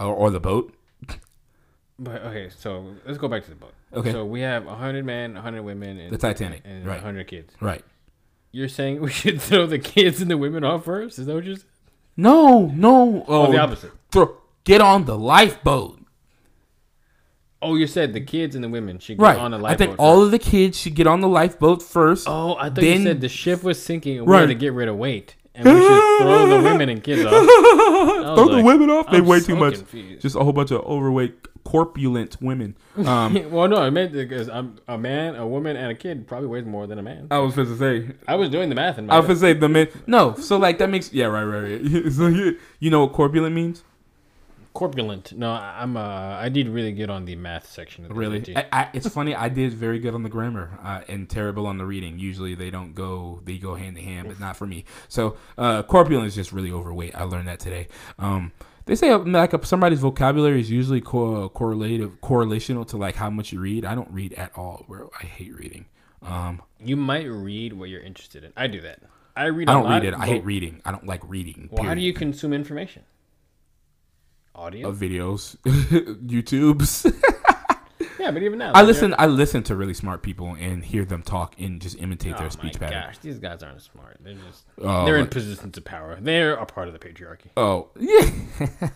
[0.01, 0.75] Or, or the boat.
[1.99, 3.75] But okay, so let's go back to the boat.
[3.93, 4.13] Okay.
[4.13, 7.01] So we have hundred men, hundred women, and The Titanic, and right.
[7.01, 7.53] hundred kids.
[7.61, 7.85] Right.
[8.53, 11.19] You're saying we should throw the kids and the women off first?
[11.19, 11.67] Is that what you're saying?
[12.19, 13.25] No, no.
[13.29, 13.93] Oh, Oh, the opposite.
[14.11, 16.01] Throw, get on the lifeboat.
[17.63, 19.39] Oh, you said the kids and the women should get Right.
[19.39, 19.75] on a I lifeboat.
[19.83, 22.27] I think all of the kids should get on the lifeboat first.
[22.29, 24.41] Oh, I thought Then- you said the ship was sinking and we Right.
[24.41, 25.35] had to get rid of weight.
[25.55, 27.33] And we should throw the women and kids off.
[28.37, 29.11] Throw the women off.
[29.11, 29.75] They I'm weigh so too much.
[29.75, 30.23] confused.
[30.23, 31.35] Just a whole bunch of overweight,
[31.69, 32.75] corpulent women.
[32.97, 36.49] Um, well, no, I meant because I'm a man, a woman, and a kid probably
[36.49, 37.27] weighs more than a man.
[37.31, 38.15] I was supposed to say.
[38.27, 39.89] I was doing the math in my I was supposed to say the men.
[40.07, 42.13] No, so like that makes yeah right right right.
[42.13, 43.85] so you, you know what corpulent means?
[44.73, 45.33] corpulent.
[45.37, 45.97] No, I- I'm.
[45.97, 48.05] Uh, I did really good on the math section.
[48.05, 49.35] Of the Really, I, I, it's funny.
[49.35, 52.19] I did very good on the grammar uh, and terrible on the reading.
[52.19, 54.85] Usually they don't go; they go hand in hand, but not for me.
[55.09, 57.15] So uh, corpulent is just really overweight.
[57.15, 57.89] I learned that today.
[58.19, 58.53] Um,
[58.89, 63.29] they say uh, like uh, somebody's vocabulary is usually co- correlative, correlational to like how
[63.29, 63.85] much you read.
[63.85, 64.85] I don't read at all.
[64.89, 65.85] Bro, I hate reading.
[66.23, 68.53] Um, You might read what you're interested in.
[68.57, 69.01] I do that.
[69.37, 69.69] I read.
[69.69, 70.15] I don't read it.
[70.15, 70.81] I hate reading.
[70.87, 71.69] I don't like reading.
[71.71, 73.05] Well, how do you consume information?
[74.55, 74.89] Audio.
[74.89, 77.07] Of videos, YouTube's.
[78.19, 79.15] yeah, but even now, I listen.
[79.19, 82.51] I listen to really smart people and hear them talk and just imitate Oh their
[82.51, 83.03] speech pattern.
[83.03, 84.19] gosh, these guys aren't smart.
[84.21, 84.65] They're just.
[84.81, 86.19] Oh, they're in like- positions of power.
[86.21, 87.47] They're a part of the patriarchy.
[87.57, 88.31] Oh yeah.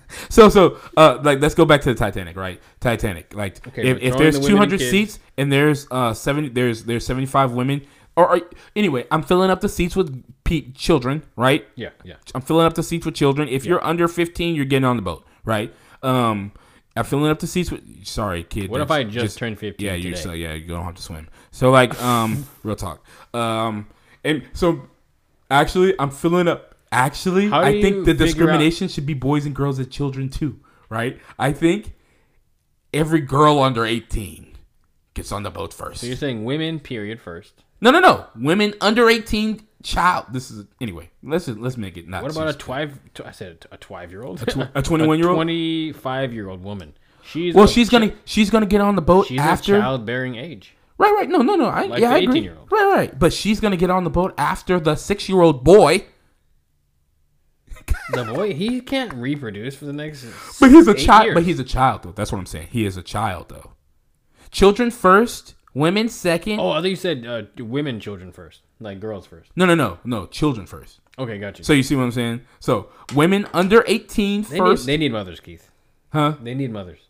[0.30, 2.60] so so uh like let's go back to the Titanic, right?
[2.80, 3.34] Titanic.
[3.34, 6.84] Like Okay, if, if there's the women and 200 seats and there's uh 70 there's
[6.84, 8.40] there's 75 women or, or
[8.76, 11.66] anyway, I'm filling up the seats with pe- children, right?
[11.76, 12.16] Yeah, yeah.
[12.34, 13.48] I'm filling up the seats with children.
[13.48, 15.72] If you're under 15, you're getting on the boat, right?
[16.02, 16.52] Um
[16.96, 18.70] I'm filling up the seats with sorry, kid.
[18.70, 21.28] What if I just turned 15 Yeah, you so yeah, you don't have to swim.
[21.50, 23.04] So like um real talk.
[23.34, 23.86] Um
[24.24, 24.88] and so
[25.50, 29.54] actually I'm filling up actually I think the figure out- discrimination should be boys and
[29.54, 31.18] girls and children too, right?
[31.38, 31.94] I think
[32.92, 34.56] every girl under 18
[35.14, 36.00] gets on the boat first.
[36.02, 37.64] So you're saying women, period, first.
[37.80, 38.26] No, no, no.
[38.36, 40.26] Women under 18 child.
[40.32, 41.10] This is anyway.
[41.22, 42.98] Let's just, let's make it not What about a twive?
[43.14, 44.42] Tw- I said a twive year old.
[44.42, 45.36] a 21 year old?
[45.38, 46.94] Twenty-five year old woman.
[47.24, 50.74] She's Well, a she's to she's to get on the boat She's after childbearing age.
[50.98, 51.28] Right, right.
[51.28, 51.66] No, no, no.
[51.66, 52.40] I, Like yeah, I agree.
[52.40, 52.70] 18-year-old.
[52.70, 53.18] Right, right.
[53.18, 56.06] But she's gonna get on the boat after the six-year-old boy.
[58.12, 60.24] The boy, he can't reproduce for the next.
[60.60, 61.24] But he's a child.
[61.26, 61.34] years.
[61.34, 62.12] But he's a child, though.
[62.12, 62.68] That's what I'm saying.
[62.70, 63.72] He is a child, though.
[64.50, 66.60] Children first, women second.
[66.60, 69.50] Oh, I thought you said uh, women, children first, like girls first.
[69.56, 70.26] No, no, no, no.
[70.26, 71.00] Children first.
[71.18, 71.64] Okay, got you.
[71.64, 72.40] So you see what I'm saying?
[72.60, 75.70] So women under 18 they first, need, they need mothers, Keith.
[76.12, 76.36] huh?
[76.42, 77.00] They need mothers.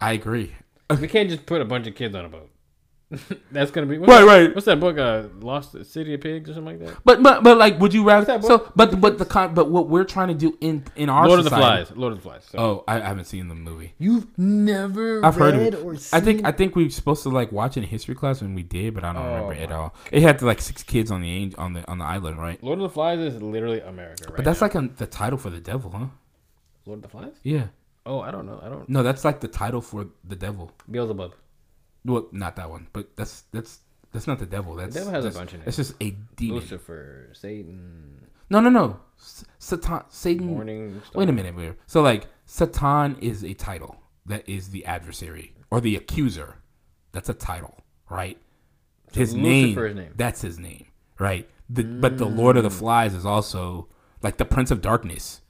[0.00, 0.54] I agree.
[1.00, 2.49] We can't just put a bunch of kids on a boat.
[3.50, 4.54] That's gonna be what's Right, that, right.
[4.54, 4.96] What's that book?
[4.96, 6.98] Uh, Lost City of Pigs or something like that.
[7.04, 8.24] But but but like, would you rather?
[8.26, 11.26] that So, but but the con, but what we're trying to do in in our
[11.26, 11.90] Lord of the Flies.
[11.96, 12.44] Lord of the Flies.
[12.44, 12.58] So.
[12.58, 13.94] Oh, I, I haven't seen the movie.
[13.98, 16.08] You've never I've heard of it.
[16.12, 18.54] I think I think we were supposed to like watch it in history class when
[18.54, 19.92] we did, but I don't Oh remember it at all.
[20.12, 22.62] It had like six kids on the ang- on the on the island, right?
[22.62, 24.36] Lord of the Flies is literally America, right?
[24.36, 24.66] But that's now.
[24.66, 26.06] like a, the title for the devil, huh?
[26.86, 27.34] Lord of the Flies.
[27.42, 27.66] Yeah.
[28.06, 28.60] Oh, I don't know.
[28.62, 28.88] I don't.
[28.88, 30.70] No, that's like the title for the devil.
[30.90, 31.34] Beelzebub.
[32.04, 33.80] Well, not that one, but that's that's
[34.12, 34.74] that's not the devil.
[34.74, 35.68] That's devil has a bunch in it.
[35.68, 36.56] It's just a demon.
[36.60, 39.00] Lucifer, Satan, No, no, no.
[39.18, 40.46] S- Satan, Satan.
[40.46, 41.00] Morning.
[41.06, 41.20] Star.
[41.20, 41.74] Wait a minute, wait.
[41.86, 43.96] So like Satan is a title.
[44.26, 46.56] That is the adversary or the accuser.
[47.12, 48.38] That's a title, right?
[49.12, 50.12] his name, Lucifer's name.
[50.16, 50.86] That's his name,
[51.18, 51.48] right?
[51.68, 52.78] The, But the Lord of the mm.
[52.78, 53.88] Flies is also
[54.22, 55.40] like the Prince of Darkness.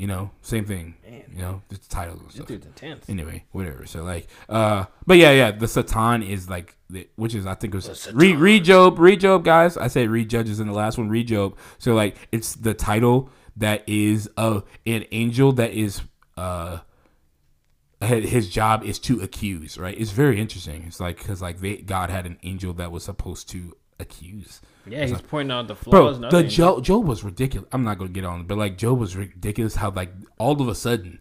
[0.00, 0.94] You know, same thing.
[1.30, 2.46] You know, the titles and This stuff.
[2.46, 3.06] dude's intense.
[3.10, 3.84] Anyway, whatever.
[3.84, 7.74] So like, uh, but yeah, yeah, the Satan is like, the, which is I think
[7.74, 9.76] it was read, read Job, read Job, guys.
[9.76, 11.54] I said read Judges in the last one, read Job.
[11.78, 16.00] So like, it's the title that is uh an angel that is
[16.38, 16.78] uh
[18.00, 19.94] his job is to accuse, right?
[20.00, 20.84] It's very interesting.
[20.86, 24.62] It's like because like they God had an angel that was supposed to accuse.
[24.86, 26.16] Yeah, he's pointing out the Bro, flaws.
[26.18, 27.68] and the Job, Job was ridiculous.
[27.72, 29.76] I'm not gonna get on, but like Job was ridiculous.
[29.76, 31.20] How like all of a sudden,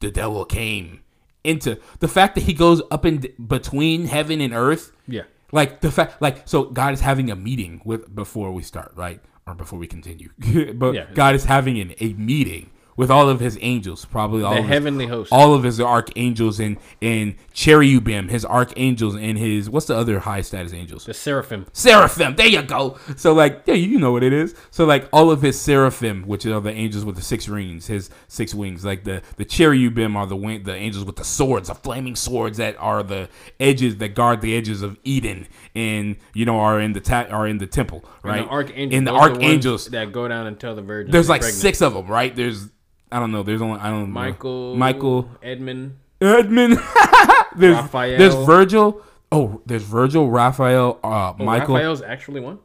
[0.00, 1.00] the devil came
[1.44, 4.92] into the fact that he goes up in between heaven and earth.
[5.06, 5.22] Yeah.
[5.52, 9.20] Like the fact, like so, God is having a meeting with before we start, right,
[9.46, 10.30] or before we continue.
[10.74, 11.06] but Yeah.
[11.14, 14.64] God is having an, a meeting with all of his angels, probably all The of
[14.64, 15.32] his- heavenly host.
[15.32, 20.40] all of his archangels and and cherubim, his archangels and his what's the other high
[20.42, 21.04] status angels?
[21.06, 21.66] The seraphim.
[21.72, 22.34] seraphim.
[22.36, 22.98] There you go.
[23.16, 24.54] So like, yeah, you know what it is.
[24.70, 28.10] So like, all of his seraphim, which are the angels with the six rings, his
[28.26, 28.84] six wings.
[28.84, 32.58] Like the the cherubim are the wing, the angels with the swords, the flaming swords
[32.58, 33.28] that are the
[33.60, 37.46] edges that guard the edges of Eden, and you know are in the ta- are
[37.46, 38.38] in the temple, right?
[38.40, 38.92] And the archangels.
[38.98, 41.12] In the those are ones archangels, that go down and tell the virgin.
[41.12, 41.60] there's like pregnant.
[41.62, 42.34] six of them, right?
[42.34, 42.68] There's
[43.10, 43.42] I don't know.
[43.42, 44.06] There's only I don't know.
[44.06, 44.76] Michael.
[44.76, 45.98] Michael, Edmund.
[46.20, 46.74] Edmund.
[47.56, 48.18] there's Raphael.
[48.18, 49.02] there's Virgil.
[49.30, 51.74] Oh, there's Virgil, Raphael, uh, Oh, Michael.
[51.74, 52.58] Raphael's actually one.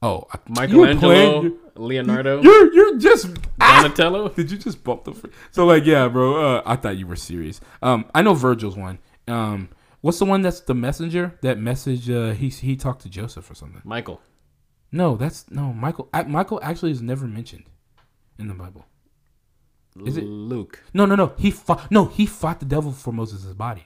[0.00, 1.58] Oh, Michelangelo.
[1.74, 2.42] Leonardo.
[2.42, 3.28] You're you're just
[3.60, 3.82] ah!
[3.82, 4.28] Donatello.
[4.36, 5.12] Did you just bump the?
[5.12, 6.56] Fr- so like yeah, bro.
[6.56, 7.60] Uh, I thought you were serious.
[7.82, 8.98] Um, I know Virgil's one.
[9.26, 9.68] Um,
[10.00, 11.38] what's the one that's the messenger?
[11.42, 12.10] That message.
[12.10, 13.82] Uh, he he talked to Joseph or something.
[13.84, 14.20] Michael.
[14.90, 16.08] No, that's no Michael.
[16.26, 17.64] Michael actually is never mentioned
[18.38, 18.86] in the Bible.
[20.06, 20.82] Is it- Luke?
[20.94, 21.32] No, no, no.
[21.36, 21.90] He fought.
[21.90, 23.84] No, he fought the devil for Moses' body.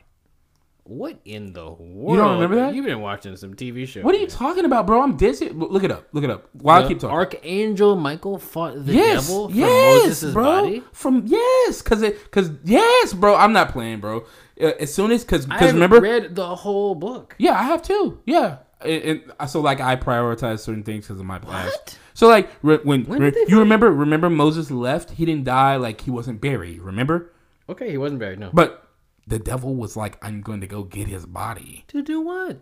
[0.84, 2.10] What in the world?
[2.10, 2.74] You don't remember that?
[2.74, 4.02] You've been watching some TV shows.
[4.02, 5.00] What are you talking about, bro?
[5.00, 5.40] I'm serious.
[5.54, 6.08] Look it up.
[6.12, 6.48] Look it up.
[6.54, 7.14] While I keep talking.
[7.14, 10.44] Archangel Michael fought the yes, devil for yes, Moses' bro.
[10.44, 10.82] body.
[10.92, 13.36] From yes, cause it, cause yes, bro.
[13.36, 14.24] I'm not playing, bro.
[14.60, 17.36] Uh, as soon as, cause, cause remember, read the whole book.
[17.38, 18.20] yeah, I have too.
[18.26, 21.72] Yeah, and, and so like I prioritize certain things because of my past.
[21.78, 21.98] What?
[22.14, 25.10] So like re- when, When re- you remember, remember Moses left.
[25.12, 25.76] He didn't die.
[25.76, 26.80] Like he wasn't buried.
[26.82, 27.32] Remember,
[27.68, 28.38] Okay, he wasn't buried.
[28.38, 28.50] No.
[28.52, 28.88] but
[29.26, 31.84] the devil was like, I'm going to go get his body.
[31.88, 32.58] to do what?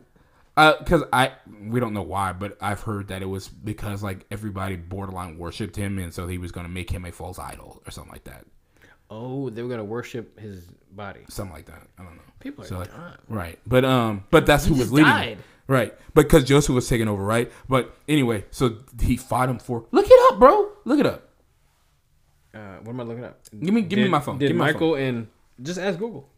[0.56, 1.32] Uh, cause I
[1.68, 5.74] we don't know why, but I've heard that it was because like everybody borderline worshipped
[5.76, 8.44] him, and so he was gonna make him a false idol or something like that,
[9.08, 11.20] Oh, they were gonna worship his body.
[11.28, 11.82] something like that.
[11.98, 12.22] I don't know.
[12.40, 13.12] People are So, like, dumb.
[13.28, 15.10] right, but um, but that's who was just leading.
[15.10, 15.38] died.
[15.70, 17.48] Right, because Joseph was taking over, right?
[17.68, 19.86] But anyway, so he fought him for.
[19.92, 20.68] Look it up, bro.
[20.84, 21.28] Look it up.
[22.52, 23.38] Uh, what am I looking up?
[23.52, 24.38] Give me- give me my phone.
[24.38, 25.28] Did Give me my Michael and
[25.62, 26.28] just ask Google?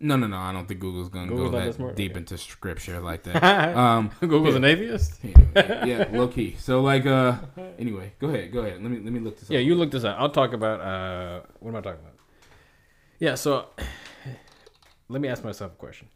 [0.00, 0.36] No, no, no.
[0.38, 1.94] I don't think Google's gonna Google's go that smart?
[1.94, 2.18] deep Okay.
[2.20, 3.76] into scripture like that.
[3.76, 5.20] um, Google's an atheist.
[5.54, 6.56] yeah, low key.
[6.58, 7.36] So like, uh,
[7.78, 8.82] anyway, go ahead, go ahead.
[8.82, 9.52] Let me let me look this up.
[9.54, 10.16] Yeah, you look this up.
[10.18, 12.14] I'll talk about uh what am I talking about?
[13.20, 13.66] Yeah, so
[15.08, 16.08] let me ask myself a question.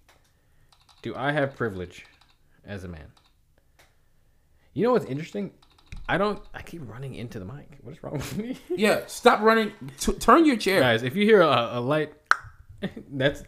[1.03, 2.05] Do I have privilege
[2.67, 3.07] as a man?
[4.73, 5.53] You know what's interesting?
[6.09, 7.79] I don't I keep running into the mic.
[7.83, 8.59] What is wrong with me?
[8.77, 9.73] Yeah, stop running.
[9.99, 10.81] T- turn your chair.
[10.81, 12.13] Guys, if you hear a, a light
[13.13, 13.43] that's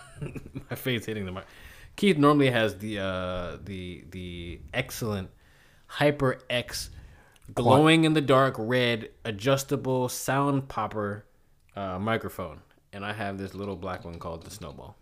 [0.70, 1.44] my face hitting the mic.
[1.96, 5.28] Keith normally has the uh the the excellent
[5.86, 6.88] Hyper X
[7.54, 11.26] glowing in the dark red adjustable sound popper
[11.76, 12.60] uh, microphone,
[12.94, 14.96] and I have this little black one called the Snowball.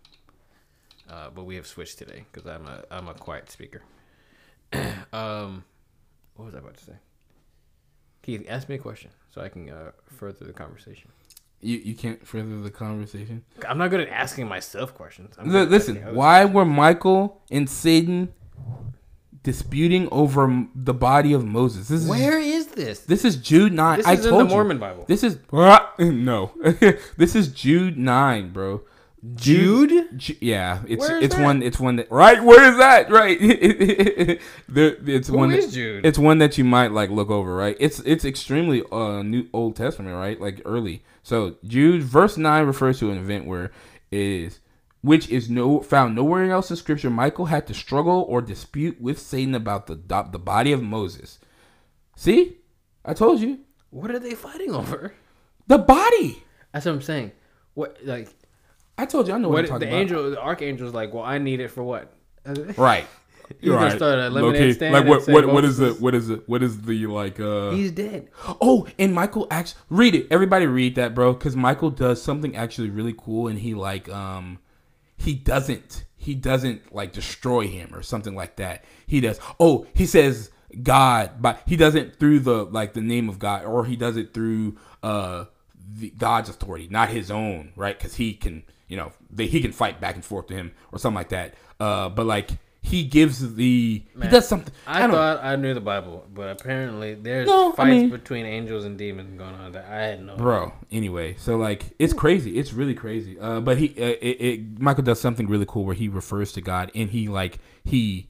[1.11, 3.81] Uh, but we have switched today because I'm a I'm a quiet speaker.
[5.11, 5.65] um,
[6.35, 6.93] what was I about to say?
[8.21, 11.09] Keith, ask me a question so I can uh, further the conversation.
[11.59, 13.43] You you can't further the conversation.
[13.67, 15.35] I'm not good at asking myself questions.
[15.37, 18.33] I'm L- listen, why were Michael and Satan
[19.43, 21.89] disputing over m- the body of Moses?
[21.89, 23.01] This is Where is this?
[23.01, 23.97] this is Jude nine.
[23.97, 24.55] This I is in told the you.
[24.55, 25.03] Mormon Bible.
[25.07, 25.39] This is
[25.99, 26.51] no.
[27.17, 28.81] this is Jude nine, bro.
[29.35, 30.17] Jude?
[30.17, 31.43] Ju- yeah, it's it's that?
[31.43, 31.61] one.
[31.61, 32.43] It's one that right.
[32.43, 33.11] Where is that?
[33.11, 33.39] Right.
[33.39, 34.39] the,
[35.05, 35.49] it's Who one.
[35.51, 36.05] that, Jude?
[36.05, 37.55] It's one that you might like look over.
[37.55, 37.77] Right.
[37.79, 40.15] It's it's extremely uh new Old Testament.
[40.15, 40.39] Right.
[40.41, 41.03] Like early.
[41.23, 43.71] So Jude verse nine refers to an event where
[44.11, 44.59] is
[45.01, 47.09] which is no found nowhere else in Scripture.
[47.11, 49.95] Michael had to struggle or dispute with Satan about the
[50.31, 51.37] the body of Moses.
[52.15, 52.57] See,
[53.05, 53.59] I told you
[53.91, 55.13] What are they fighting over?
[55.67, 56.43] the body.
[56.73, 57.31] That's what I'm saying.
[57.75, 58.29] What like
[59.01, 59.99] I told you I know what, what I'm the about.
[59.99, 62.13] angel the archangel's like, well, I need it for what?
[62.77, 63.05] Right.
[63.59, 64.73] He's gonna start a lemonade Low-key.
[64.73, 65.27] stand Like what?
[65.27, 65.45] What?
[65.47, 65.87] What is the?
[65.87, 66.47] Moses- What is it?
[66.47, 67.39] What is the like?
[67.39, 68.29] uh He's dead.
[68.61, 69.75] Oh, and Michael acts.
[69.89, 70.27] Read it.
[70.31, 71.33] Everybody read that, bro.
[71.33, 74.59] Because Michael does something actually really cool, and he like um,
[75.17, 76.05] he doesn't.
[76.15, 78.85] He doesn't like destroy him or something like that.
[79.05, 79.37] He does.
[79.59, 80.49] Oh, he says
[80.81, 84.33] God, but he doesn't through the like the name of God, or he does it
[84.33, 85.45] through uh
[85.93, 87.97] the God's authority, not his own, right?
[87.97, 90.99] Because he can, you know, they, he can fight back and forth to him or
[90.99, 91.55] something like that.
[91.79, 92.49] Uh, but like
[92.83, 94.73] he gives the he does something.
[94.87, 98.45] I, don't- thought I knew the Bible, but apparently there's No, I fights mean- between
[98.45, 100.35] angels and demons going on that I had no.
[100.35, 104.79] bro anyway so like it's crazy it's really crazy uh but he uh, it, it
[104.79, 108.27] michael does something really cool where he refers to god and he like he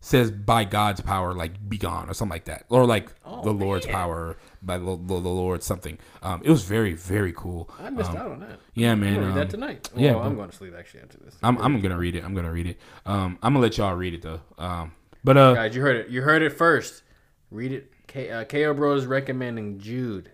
[0.00, 3.50] says by god's power like be gone or something like that or like Oh, the
[3.52, 3.94] lord's man.
[3.94, 8.10] power by the, the, the lord something um it was very very cool I missed
[8.10, 8.60] Um, out on that.
[8.74, 9.90] yeah I'm man gonna read um, that tonight.
[9.94, 11.36] Well, yeah, I'm going to sleep actually after this.
[11.42, 14.14] I'm, I'm gonna read it i'm gonna read it um i'm gonna let y'all read
[14.14, 14.92] it though um
[15.24, 16.08] but uh Guys, you heard it.
[16.10, 17.02] You heard it first.
[17.50, 17.92] Read it.
[18.06, 20.30] K, uh, KO Bro is recommending Jude.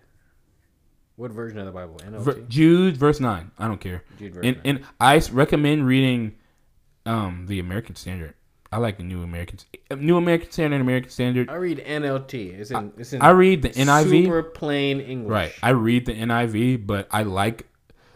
[1.15, 1.97] What version of the Bible?
[2.19, 4.61] Ver- jude verse 9 i don't care Jude verse and, 9.
[4.65, 6.35] and I recommend reading
[7.05, 8.33] um the american standard
[8.75, 9.57] i like the new american
[9.97, 12.33] new american standard american standard I read NLT.
[12.59, 12.91] It's in.
[12.97, 13.21] It's in.
[13.21, 14.09] I read the NIV.
[14.25, 15.31] Super plain English.
[15.31, 15.53] Right.
[15.63, 17.67] I read the NIV, but I like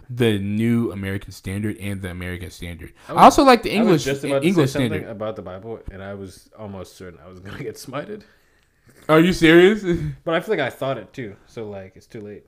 [0.09, 2.91] the new American Standard and the American Standard.
[3.07, 5.03] I, was- also like the I English just about to English say Standard.
[5.07, 8.23] about the Bible, and I was almost certain I was gonna get smited.
[9.07, 9.83] Are you serious?
[10.25, 11.35] But I feel like I thought it too.
[11.47, 12.43] So like, it's too late.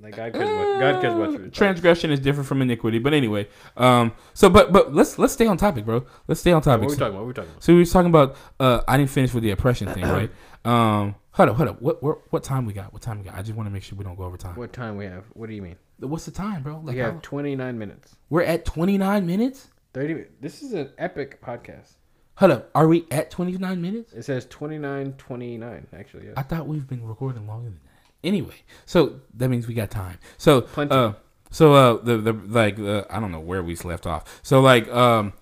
[0.00, 1.48] Like God cares what God cares what your.
[1.48, 3.48] Transgression is different from iniquity, but anyway.
[3.76, 4.12] Um.
[4.34, 6.04] So, but but let's let's stay on topic, bro.
[6.28, 6.88] Let's stay on What topic.
[6.88, 7.14] were we talking about?
[7.14, 7.62] What were we talking about?
[7.64, 8.36] So we talking about.
[8.60, 10.30] Uh, I didn't finish with the oppression thing, right?
[10.64, 11.14] Um.
[11.32, 11.80] Hold up, hold up.
[11.82, 12.92] What what what time we got?
[12.92, 13.34] What time we got?
[13.36, 14.56] I just want to make sure we don't go over time.
[14.56, 15.24] What time we have?
[15.34, 15.76] What do you mean?
[16.00, 16.80] What's the time, bro?
[16.82, 18.16] Like We have 29 minutes.
[18.28, 19.68] we're at 29 minutes.
[19.94, 20.24] 30.
[20.40, 21.92] This is an epic podcast.
[22.36, 24.12] Hold up, are we at 29 minutes?
[24.12, 26.26] It says 29, 29, actually.
[26.26, 26.32] Yeah.
[26.36, 27.87] I thought we've been recording longer than that.
[28.24, 30.18] Anyway, so that means we got time.
[30.38, 31.12] So, uh,
[31.50, 34.40] so uh, the the like uh, I don't know where we left off.
[34.42, 35.32] So like um,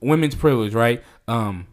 [0.00, 1.02] women's privilege, right?
[1.28, 1.68] Um,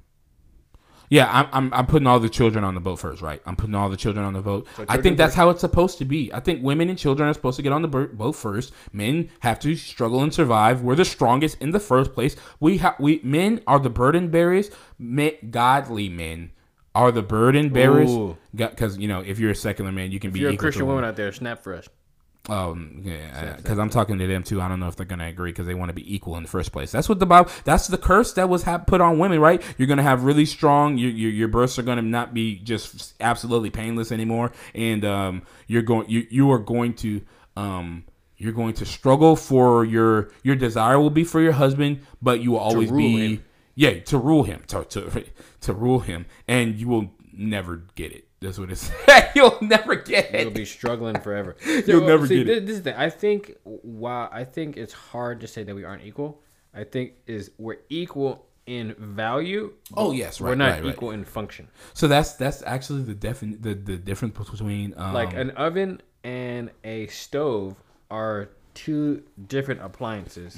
[1.09, 3.41] yeah, I'm, I'm I'm putting all the children on the boat first, right?
[3.45, 4.65] I'm putting all the children on the boat.
[4.87, 5.35] I think that's first.
[5.35, 6.31] how it's supposed to be.
[6.33, 8.71] I think women and children are supposed to get on the boat first.
[8.93, 10.83] Men have to struggle and survive.
[10.83, 12.37] We're the strongest in the first place.
[12.61, 14.71] We have we men are the burden bearers.
[14.97, 16.51] Men, godly men
[16.93, 18.11] are the burden bearers.
[18.53, 20.39] Because you know, if you're a secular man, you can If be.
[20.41, 21.87] you're a Christian woman out there, snap for us.
[22.49, 24.59] Um, yeah, because I'm talking to them too.
[24.61, 26.49] I don't know if they're gonna agree because they want to be equal in the
[26.49, 26.91] first place.
[26.91, 27.51] That's what the Bible.
[27.65, 29.61] That's the curse that was ha- put on women, right?
[29.77, 30.97] You're gonna have really strong.
[30.97, 35.83] Your your, your births are gonna not be just absolutely painless anymore, and um, you're
[35.83, 37.21] going you you are going to
[37.55, 38.05] um.
[38.37, 42.49] You're going to struggle for your your desire will be for your husband, but you
[42.49, 43.43] will always be him.
[43.75, 45.23] yeah to rule him to to
[45.61, 48.27] to rule him, and you will never get it.
[48.41, 48.91] That's what it's.
[49.35, 50.41] You'll never get it.
[50.41, 51.55] You'll be struggling forever.
[51.65, 52.65] You'll never see, get it.
[52.65, 52.99] This, this is the.
[52.99, 56.41] I think while I think it's hard to say that we aren't equal.
[56.73, 59.73] I think is we're equal in value.
[59.95, 60.49] Oh yes, right.
[60.49, 60.93] we're not right, right.
[60.93, 61.67] equal in function.
[61.93, 66.71] So that's that's actually the defin- the, the difference between um, Like an oven and
[66.83, 67.75] a stove
[68.09, 70.57] are two different appliances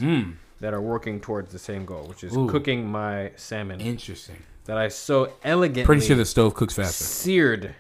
[0.60, 2.36] that are working towards the same goal, which is.
[2.38, 2.48] Ooh.
[2.48, 4.38] cooking my salmon interesting.
[4.66, 7.04] That I so elegantly Pretty sure the stove cooks faster.
[7.04, 7.76] seared.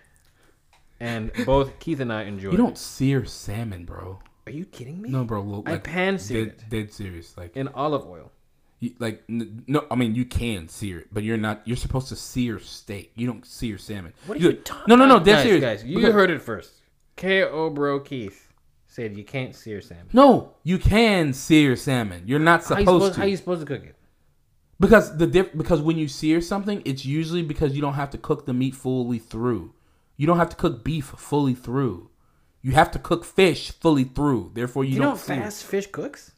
[1.00, 2.54] And both Keith and I enjoyed.
[2.54, 2.78] You don't It.
[2.78, 4.19] sear salmon, bro.
[4.46, 5.10] Are you kidding me?
[5.10, 5.41] No, bro.
[5.41, 7.38] Well, I like, pan seared dead, it dead serious.
[7.38, 8.32] Like, in olive oil.
[8.80, 9.86] you, like no.
[9.89, 11.62] I mean, you can sear it, but you're not.
[11.65, 13.12] You're supposed to sear steak.
[13.15, 14.13] You don't sear salmon.
[14.26, 14.84] What are You- you talking?
[14.88, 15.19] No, no, no.
[15.19, 15.62] Dead guys, serious.
[15.62, 15.84] guys.
[15.86, 16.74] You Because- heard it first.
[17.15, 17.69] K.O.
[17.69, 18.50] Bro Keith
[18.88, 20.08] said you can't sear salmon.
[20.13, 22.24] No, you can sear salmon.
[22.26, 23.19] You're not How you supposed supposed, to.
[23.22, 23.96] how you supposed to cook it?
[24.79, 28.17] Because the diff- because when you sear something, it's usually because you don't have to
[28.17, 29.73] cook the meat fully through.
[30.17, 32.09] You don't have to cook beef fully through.
[32.62, 34.51] You have to cook fish fully through.
[34.53, 36.31] Therefore, you, You, don't know fast fish cooks?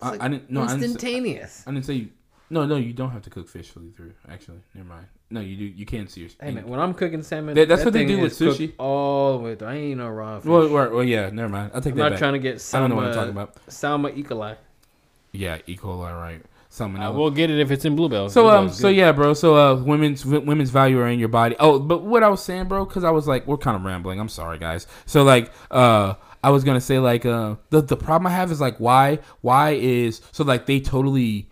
[0.00, 0.50] I, like I didn't.
[0.50, 1.64] No, I didn't, say, instantaneous.
[1.66, 1.94] I didn't say.
[1.94, 2.08] You,
[2.50, 4.12] no, no, you don't have to cook fish fully through.
[4.28, 5.06] Actually, never mind.
[5.30, 5.64] No, you do.
[5.64, 6.28] You can sear.
[6.40, 8.72] Hey man, when I'm cooking salmon, That- that's that what they do with sushi.
[8.78, 9.68] All the way through.
[9.68, 10.48] I ain't no raw fish.
[10.48, 11.72] Well, well, well, yeah, never mind.
[11.74, 12.18] I'll take I'm that not back.
[12.18, 13.54] trying to get I don't know what I'm talking about.
[13.66, 14.22] Salma E.
[14.22, 14.56] coli.
[15.32, 15.76] Yeah, E.
[15.76, 16.42] coli, right?
[16.74, 17.02] Salmonella.
[17.02, 18.28] I will get it if it's in bluebell.
[18.28, 18.96] So um, so good.
[18.96, 19.32] yeah, bro.
[19.32, 21.54] So uh, women's w- women's value are in your body.
[21.60, 24.18] Oh, but what I was saying, bro, because I was like, we're kind of rambling.
[24.18, 24.88] I'm sorry, guys.
[25.06, 28.60] So like, uh, I was gonna say like, uh, the the problem I have is
[28.60, 31.48] like, why why is so like they totally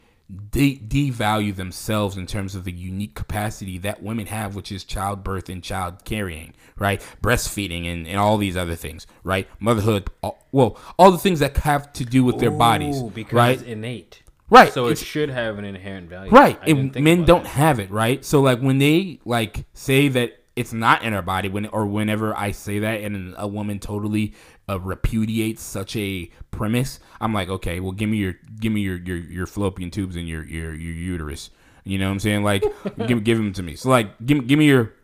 [0.50, 5.48] de- devalue themselves in terms of the unique capacity that women have, which is childbirth
[5.48, 7.00] and child carrying, right?
[7.22, 9.46] Breastfeeding and, and all these other things, right?
[9.60, 13.58] Motherhood, all, well, all the things that have to do with their bodies, because right?
[13.60, 14.21] it's innate.
[14.52, 14.70] Right.
[14.72, 16.30] So it should have an inherent value.
[16.30, 16.58] Right.
[16.68, 18.22] And men don't have it, right?
[18.22, 22.36] So like when they like say that it's not in our body when or whenever
[22.36, 24.34] I say that and a woman totally
[24.68, 28.98] uh, repudiates such a premise, I'm like, okay, well give me your give me your
[28.98, 31.48] your, your fallopian tubes and your your your uterus.
[31.84, 32.44] You know what I'm saying?
[32.44, 32.62] Like
[33.06, 33.74] give give them to me.
[33.74, 34.94] So like give give me your.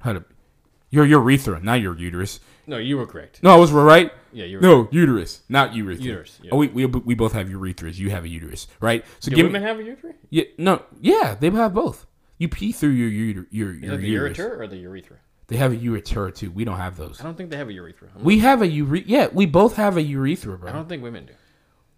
[0.91, 2.41] Your urethra, not your uterus.
[2.67, 3.43] No, you were correct.
[3.43, 4.11] No, I was right.
[4.39, 4.61] Yeah, you.
[4.61, 6.05] No, uterus, not urethra.
[6.05, 6.51] Uterus, yeah.
[6.53, 7.97] Oh, we, we we both have urethras.
[7.97, 9.05] You have a uterus, right?
[9.21, 9.69] So Do give women me.
[9.69, 10.15] have a urethra?
[10.31, 12.07] Yeah, no, yeah, they have both.
[12.39, 14.39] You pee through your uter, your Is your the uterus.
[14.39, 15.17] ureter or the urethra?
[15.49, 16.51] They have a ureter too.
[16.53, 17.21] We don't have those.
[17.21, 18.09] I don't think they have a urethra.
[18.15, 18.95] I'm- We have a ure.
[18.97, 20.69] Yeah, we both have a urethra, bro.
[20.69, 21.33] I don't think women do.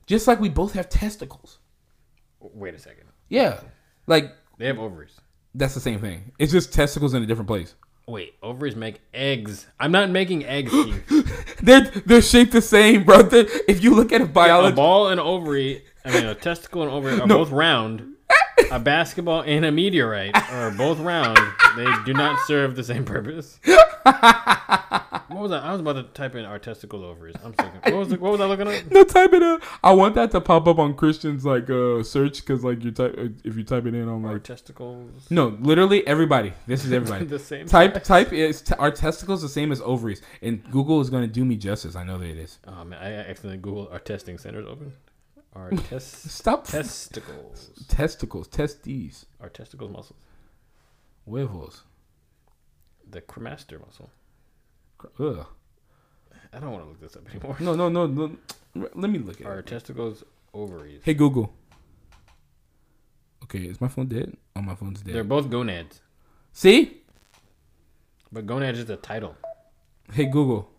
[0.07, 1.59] Just like we both have testicles.
[2.41, 3.05] Wait a second.
[3.29, 3.61] Yeah,
[4.07, 5.21] like They have ovaries.
[5.55, 6.33] that's the same thing.
[6.39, 7.75] It's just testicles in a different place.
[8.07, 9.67] Wait, ovaries make eggs.
[9.79, 10.73] I'm not making eggs,
[11.63, 13.23] They're they're shaped the same, bro.
[13.23, 16.91] They're- if you look at a a ball and ovary, I mean, a testicle and
[16.91, 18.07] ovary are both round.
[18.71, 21.39] A basketball and a meteorite are both round.
[21.77, 23.59] They do not serve the same purpose.
[25.31, 25.63] What was that?
[25.63, 27.37] I was about to type in our testicles ovaries.
[27.45, 27.71] I'm sorry.
[27.85, 28.91] What was, the, what was I looking at?
[28.93, 29.63] no type it up.
[29.83, 33.15] I want that to pop up on Christians like uh search because like you type
[33.17, 35.31] uh, if you type it in on Our testicles.
[35.31, 36.53] no literally everybody.
[36.67, 37.25] This is everybody.
[37.31, 38.07] The same type size?
[38.07, 41.57] type is t- our testicles the same as ovaries and Google is gonna do me
[41.57, 41.95] justice.
[41.95, 42.59] I know that it is.
[42.67, 44.93] Oh man, I accidentally Googled our testing centers open.
[45.55, 47.71] Our test Stop testicles.
[47.89, 50.21] testicles, testes, Our testicles muscles.
[51.25, 51.83] huevos.
[53.09, 54.11] The cremaster muscle.
[55.19, 55.47] Ugh.
[56.53, 57.57] I don't want to look this up anymore.
[57.61, 58.37] No, no, no, no.
[58.75, 59.67] Let me look at Our it.
[59.67, 61.01] testicles ovaries.
[61.05, 61.53] Hey Google.
[63.45, 64.37] Okay, is my phone dead?
[64.55, 65.15] Oh, my phone's dead.
[65.15, 66.01] They're both gonads,
[66.53, 67.03] See?
[68.33, 69.37] but gonad is the title.
[70.13, 70.71] Hey Google.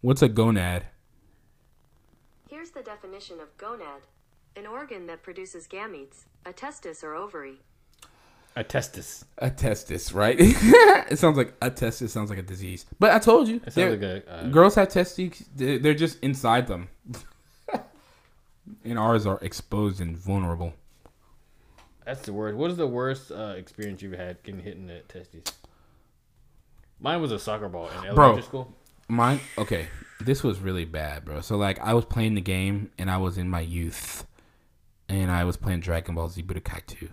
[0.00, 0.82] What's a gonad?
[2.48, 4.02] Here's the definition of gonad?
[4.56, 7.60] An organ that produces gametes, a testis or ovary.
[8.58, 9.24] A testis.
[9.38, 10.34] A testis, right?
[10.40, 12.86] it sounds like a testis sounds like a disease.
[12.98, 14.28] But I told you, It sounds like a.
[14.28, 15.44] Uh, girls have testes.
[15.54, 16.88] They're, just inside them,
[18.84, 20.74] and ours are exposed and vulnerable.
[22.04, 22.56] that's the word.
[22.56, 25.52] What is the worst uh, experience you've had getting hit in the testes?
[26.98, 28.24] Mine was a soccer ball in Bro.
[28.24, 28.74] elementary school.
[29.06, 29.86] Mine, okay,
[30.20, 31.42] this was really bad, bro.
[31.42, 34.26] So like, I was playing the game, and I was in my youth,
[35.08, 37.08] and I was playing Dragon Ball Z Budokai 2.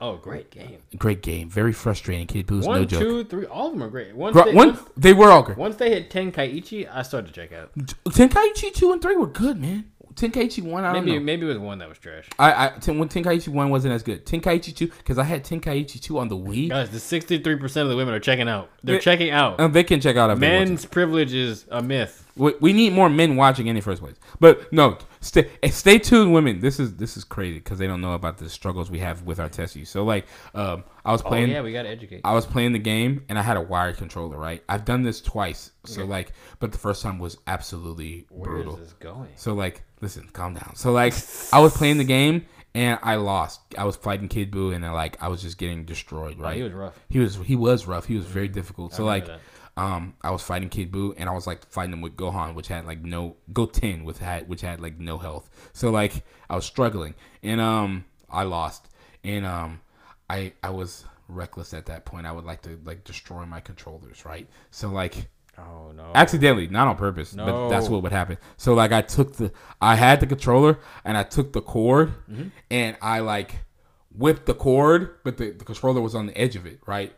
[0.00, 0.78] Oh, great game.
[0.96, 2.26] Great game, very frustrating.
[2.26, 3.00] Kid Buu's One, no joke.
[3.00, 3.46] two, three.
[3.46, 4.14] All of them are great.
[4.14, 5.58] Once, they, one, once, they were all great.
[5.58, 7.72] once they hit ten Tenkaichi, I started to check out.
[8.14, 9.90] Ten Tenkaichi two and three were good, man.
[10.14, 11.24] Ten Tenkaichi one, I don't Maybe know.
[11.24, 12.26] maybe it was one that was trash.
[12.40, 14.26] I, I ten, when Tenkaichi one wasn't as good.
[14.26, 16.68] Ten Tenkaichi two, because I had ten Tenkaichi two on the Wii.
[16.70, 18.70] Guys, the sixty-three percent of the women are checking out.
[18.82, 19.60] They're checking out.
[19.60, 20.36] Um, they can check out.
[20.38, 22.24] Men's privilege is a myth.
[22.36, 24.14] We, we need more men watching in the first place.
[24.40, 26.60] But no, stay stay tuned, women.
[26.60, 29.40] This is this is crazy because they don't know about the struggles we have with
[29.40, 29.88] our testes.
[29.88, 31.44] So like, um, I was playing.
[31.44, 31.50] Oh playing.
[31.50, 32.20] yeah, we gotta educate.
[32.24, 34.36] I was playing the game and I had a wired controller.
[34.36, 35.72] Right, I've done this twice.
[35.84, 38.74] So like, but the first time was absolutely Where brutal.
[38.74, 39.28] is this going?
[39.36, 40.76] So like, listen, calm down.
[40.76, 41.14] So like,
[41.52, 43.60] I was playing the game and I lost.
[43.76, 46.38] I was fighting Kid Buu and I, like I was just getting destroyed.
[46.38, 46.98] Right, he was rough.
[47.08, 48.06] He was he was rough.
[48.06, 48.94] He was very difficult.
[48.94, 49.42] So like, remember
[49.78, 52.68] um, I was fighting Kid Buu and I was like fighting him with Gohan, which
[52.68, 55.48] had like no Goten, with had which had like no health.
[55.72, 58.88] So like, I was struggling and um, I lost
[59.24, 59.80] and um,
[60.28, 62.26] I I was reckless at that point.
[62.26, 64.24] I would like to like destroy my controllers.
[64.24, 64.48] Right.
[64.70, 66.12] So like Oh no.
[66.14, 68.38] accidentally, not on purpose, but that's what would happen.
[68.56, 72.48] So like I took the I had the controller and I took the cord Mm-hmm.
[72.70, 73.56] and I like
[74.18, 77.12] whipped the cord, but the, the controller was on the edge of it, right?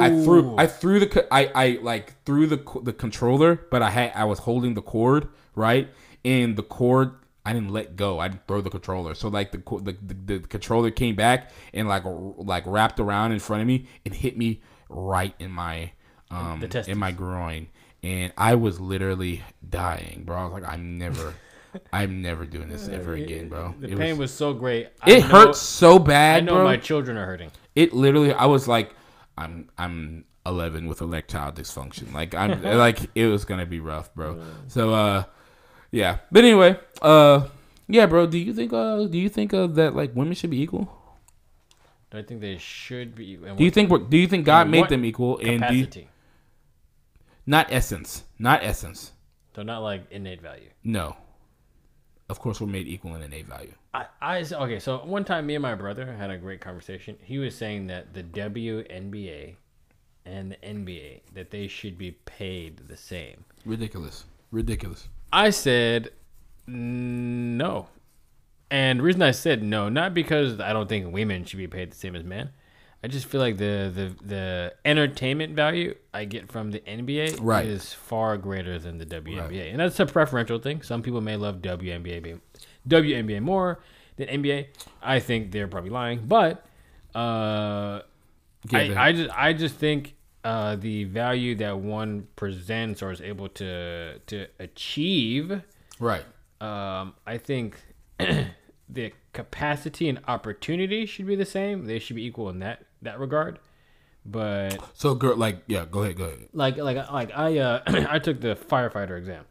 [0.00, 4.12] I threw I threw the I I like threw the the controller, but I had
[4.14, 5.88] I was holding the cord, right?
[6.24, 7.12] And the cord
[7.44, 8.18] I didn't let go.
[8.18, 9.14] I didn't throw the controller.
[9.14, 13.38] So like the the, the, the controller came back and like like wrapped around in
[13.38, 15.92] front of me and hit me right in my
[16.30, 17.68] um in my groin
[18.02, 20.38] and I was literally dying, bro.
[20.38, 21.34] I was like, I'm never,
[21.92, 23.74] I'm never doing this ever again, bro.
[23.78, 24.88] The It, pain was, was, so great.
[25.02, 26.38] I it know- hurt so bad.
[26.38, 26.64] I know bro.
[26.64, 27.50] my children are hurting.
[27.74, 28.94] it literally, I was like,
[29.36, 32.12] I'm, I'm 11 with erectile dysfunction.
[32.12, 34.42] Like I'm, like it was gonna be rough, bro.
[34.66, 35.24] So, uh,
[35.90, 36.18] yeah.
[36.32, 37.48] But anyway, uh,
[37.86, 38.26] yeah, bro.
[38.26, 40.92] Do you think, uh, do you think uh, that like women should be equal?
[42.10, 43.36] Do I think they should be.
[43.36, 45.38] Do you think, do you think God made them equal?
[45.38, 46.08] And do you, capacity?
[47.46, 49.12] not essence, not essence.
[49.54, 50.70] So not like innate value.
[50.84, 51.16] No.
[52.28, 53.72] Of course, we're made equal in an A value.
[53.94, 54.78] I, I okay.
[54.80, 57.16] So one time, me and my brother had a great conversation.
[57.22, 59.56] He was saying that the WNBA
[60.26, 63.44] and the NBA that they should be paid the same.
[63.64, 64.24] Ridiculous.
[64.50, 65.08] Ridiculous.
[65.32, 66.10] I said
[66.66, 67.88] no,
[68.70, 71.96] and reason I said no, not because I don't think women should be paid the
[71.96, 72.50] same as men.
[73.02, 77.64] I just feel like the the the entertainment value I get from the NBA Right.
[77.66, 80.82] is far greater than the WNBA, and that's a preferential thing.
[80.82, 82.40] Some people may love WNBA
[82.88, 83.78] WNBA more
[84.16, 84.66] than NBA.
[85.00, 86.66] I think they're probably lying, but
[87.14, 88.00] uh,
[88.72, 93.48] I, I just I just think uh, the value that one presents or is able
[93.50, 95.62] to to achieve,
[96.00, 96.24] Right.
[96.60, 97.76] um, I think
[98.88, 101.86] the capacity and opportunity should be the same.
[101.86, 103.58] They should be equal in that that regard.
[104.26, 106.48] But So, girl, like, yeah, go ahead, go ahead.
[106.52, 107.80] like like like I uh
[108.10, 109.44] I took the firefighter exam.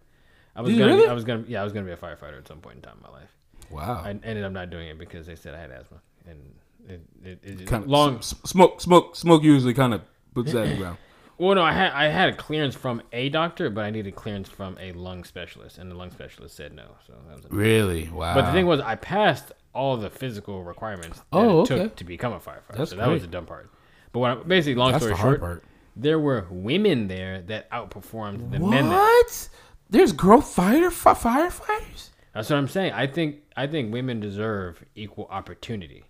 [0.56, 1.08] I was Did gonna really?
[1.08, 2.98] I was gonna yeah I was gonna be a firefighter at some point in time
[2.98, 3.30] in my life.
[3.70, 4.02] Wow.
[4.06, 6.40] I ended up not doing it because they said I had asthma and
[6.88, 9.44] it it, it kind of long smoke, smoke, smoke.
[9.44, 10.02] Usually, kind of
[10.34, 10.98] puts that in the ground.
[11.38, 14.50] Well, no, I had I had a clearance from a doctor, but I needed clearance
[14.50, 16.86] from a lung specialist, and the lung specialist said no.
[17.06, 17.52] So that was.
[17.52, 18.10] Really?
[18.10, 18.34] Wow.
[18.36, 22.04] but the thing was, I passed all the physical requirements that Oh, it took to
[22.04, 22.76] become a firefighter.
[22.78, 23.70] That's so that was the dumb part.
[24.12, 25.64] But what I, basically, long that's story short, part.
[25.96, 28.88] there were women there that outperformed the men.
[28.90, 29.50] What?
[29.90, 32.10] There's girl fighter fi- firefighters.
[32.34, 32.94] That's what I'm saying.
[32.94, 36.04] I think I think women deserve equal opportunity,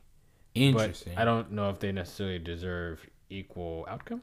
[0.54, 1.14] but Interesting.
[1.18, 4.22] I don't know if they necessarily deserve equal outcome.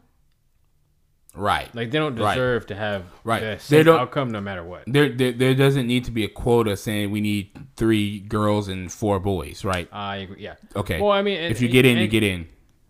[1.35, 1.73] Right.
[1.75, 2.35] Like they don't Right.
[2.35, 3.41] deserve to have Right.
[3.41, 4.85] the They don't- outcome no matter what.
[4.87, 8.91] There, there, there doesn't need to be a quota saying we need three girls and
[8.93, 9.89] four boys, right?
[9.93, 10.43] I agree.
[10.43, 10.55] Yeah.
[10.77, 11.01] Okay.
[11.01, 12.47] Well, I mean, if you get in, you get in.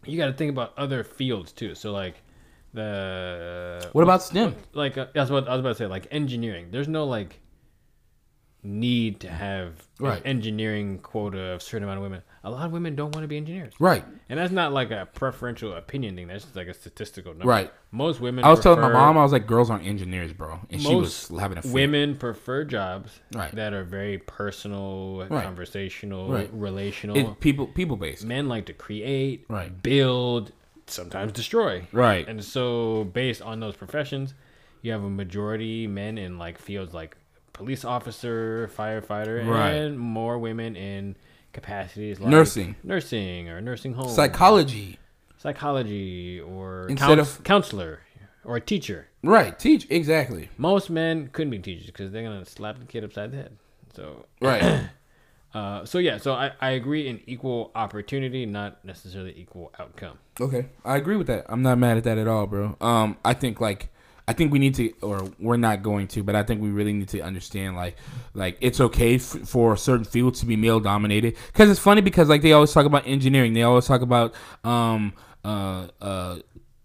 [0.07, 1.75] you got to think about other fields too.
[1.75, 2.17] So like
[2.75, 4.55] the What about STEM?
[4.73, 5.87] like uh, that's what I was about to say.
[5.87, 7.41] Like engineering, there's no like
[8.65, 12.23] need to have an engineering quota of certain amount of women.
[12.45, 13.73] a lot of women don't want to be engineers.
[13.79, 14.05] Right.
[14.29, 16.27] And that's not like a preferential opinion thing.
[16.29, 17.47] That's just like a statistical number.
[17.47, 17.73] Right.
[17.91, 18.45] Most women.
[18.45, 21.29] I was telling my mom, I was like, girls aren't engineers, bro, and she was
[21.39, 21.71] having a fit.
[21.73, 23.55] women prefer jobs Right.
[23.55, 25.45] that are very personal, Right.
[25.45, 26.51] conversational, Right.
[26.53, 27.17] relational.
[27.17, 28.25] It, people people based.
[28.25, 29.83] Men like to create, Right.
[29.83, 30.53] build,
[30.87, 31.87] sometimes destroy.
[31.93, 32.27] Right.
[32.29, 34.35] And so, based on those professions,
[34.83, 37.17] you have a majority men in like fields like
[37.55, 39.71] police officer, firefighter, Right.
[39.71, 41.17] and more women in
[41.55, 42.75] capacities like Nursing.
[42.83, 44.99] nursing or nursing home, Psychology.
[45.39, 48.01] psychology, or Instead couns- of- counselor
[48.45, 49.07] or a teacher.
[49.23, 49.59] Right.
[49.59, 50.51] Teach exactly.
[50.59, 53.57] Most men couldn't be teachers because they're gonna slap the kid upside the head.
[53.95, 54.89] So, Right.
[55.55, 60.19] uh, so yeah, so I, I agree in equal opportunity, not necessarily equal outcome.
[60.41, 61.47] Okay, I agree with that.
[61.49, 62.77] I'm not mad at that at all, bro.
[62.81, 63.89] Um, I think like
[64.27, 66.95] I think we need to, or we're not going to, but I think we really
[66.95, 67.97] need to understand like
[68.33, 71.37] like it's okay f- for certain fields to be male dominated.
[71.49, 75.12] Because it's funny because like they always talk about engineering, they always talk about um
[75.45, 76.39] uh uh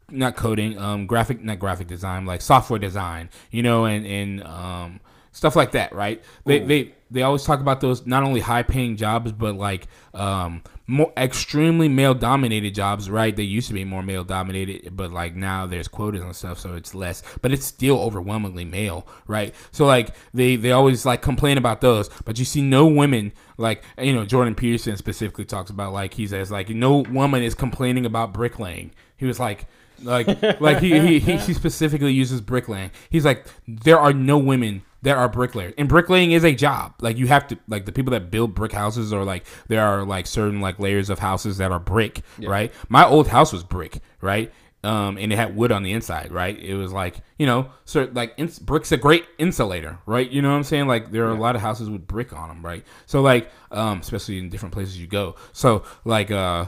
[0.09, 4.99] not coding, um graphic not graphic design, like software design, you know, and and um
[5.31, 6.21] stuff like that, right?
[6.45, 10.61] They they they always talk about those not only high paying jobs, but like um
[10.89, 13.35] more extremely male dominated jobs, right?
[13.35, 16.73] They used to be more male dominated, but like now there's quotas and stuff, so
[16.73, 19.53] it's less, but it's still overwhelmingly male, right?
[19.71, 23.83] So like they they always like complain about those, but you see no women like
[24.01, 28.07] you know Jordan Peterson specifically talks about like he says like no woman is complaining
[28.07, 28.91] about bricklaying.
[29.15, 29.67] He was like
[30.01, 30.27] like
[30.59, 32.89] like he, he, he he specifically uses bricklaying.
[33.11, 36.93] He's like there are no women that are bricklayers, and bricklaying is a job.
[37.01, 40.03] Like you have to like the people that build brick houses or like there are
[40.05, 42.73] like certain like layers of houses that are brick, right?
[42.89, 44.51] My old house was brick, right?
[44.81, 46.57] Um, and it had wood on the inside, right?
[46.57, 50.29] It was like you know, so like ins- brick's a great insulator, right?
[50.29, 50.87] You know what I'm saying?
[50.87, 52.85] Like there are a lot of houses with brick on them, right?
[53.05, 55.35] So like, um, especially in different places you go.
[55.51, 56.67] So like, uh,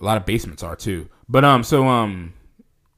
[0.00, 1.08] a lot of basements are too.
[1.28, 2.34] But um, so um,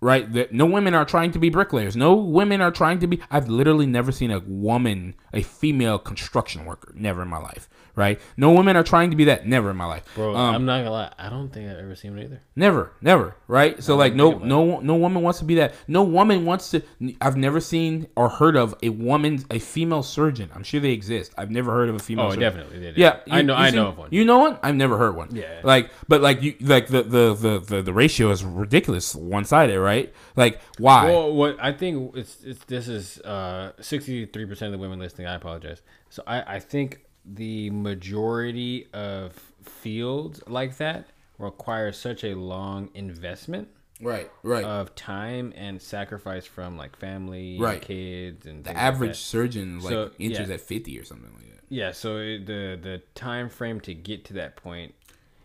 [0.01, 0.33] right?
[0.33, 1.97] That no women are trying to be bricklayers.
[1.97, 3.21] No women are trying to be.
[3.31, 6.93] I've literally never seen a woman, a female construction worker.
[6.95, 7.69] Never in my life.
[7.97, 8.21] Right?
[8.37, 9.47] No women are trying to be that.
[9.47, 10.05] Never in my life.
[10.15, 11.13] Bro, Um, I'm not gonna lie.
[11.19, 12.43] I don't think I've ever seen one either.
[12.55, 13.83] Never, never, right?
[13.83, 15.75] So like, no, no, no woman wants to be that.
[15.89, 16.83] No woman wants to.
[17.21, 20.51] I've never seen or heard of a woman, a female surgeon.
[20.55, 21.33] I'm sure they exist.
[21.39, 22.27] I've never heard of a female.
[22.27, 22.41] Oh, surgeon.
[22.41, 22.79] definitely.
[22.79, 22.99] they did.
[22.99, 23.55] Yeah, I know.
[23.55, 24.09] I see- know of one.
[24.13, 24.59] You know one?
[24.63, 25.35] I've never heard one.
[25.35, 25.61] Yeah.
[25.65, 29.81] Like, but like you, like the the the the, the, ratio is ridiculous, one sided,
[29.81, 30.13] right?
[30.37, 31.07] Like, why?
[31.07, 35.27] Well, what I think it's, it's this is uh 63 percent of the women listening.
[35.27, 35.81] I apologize.
[36.11, 41.09] So I I think the majority of fields like that
[41.39, 43.69] require such a long investment
[44.01, 44.65] right, right.
[44.65, 47.83] of time and sacrifice from like family, Right.
[47.83, 50.55] kids, and the things like average surgeon like So, enters yeah.
[50.55, 51.63] at fifty or something like that.
[51.69, 54.95] Yeah, so it, the the time frame to get to that point,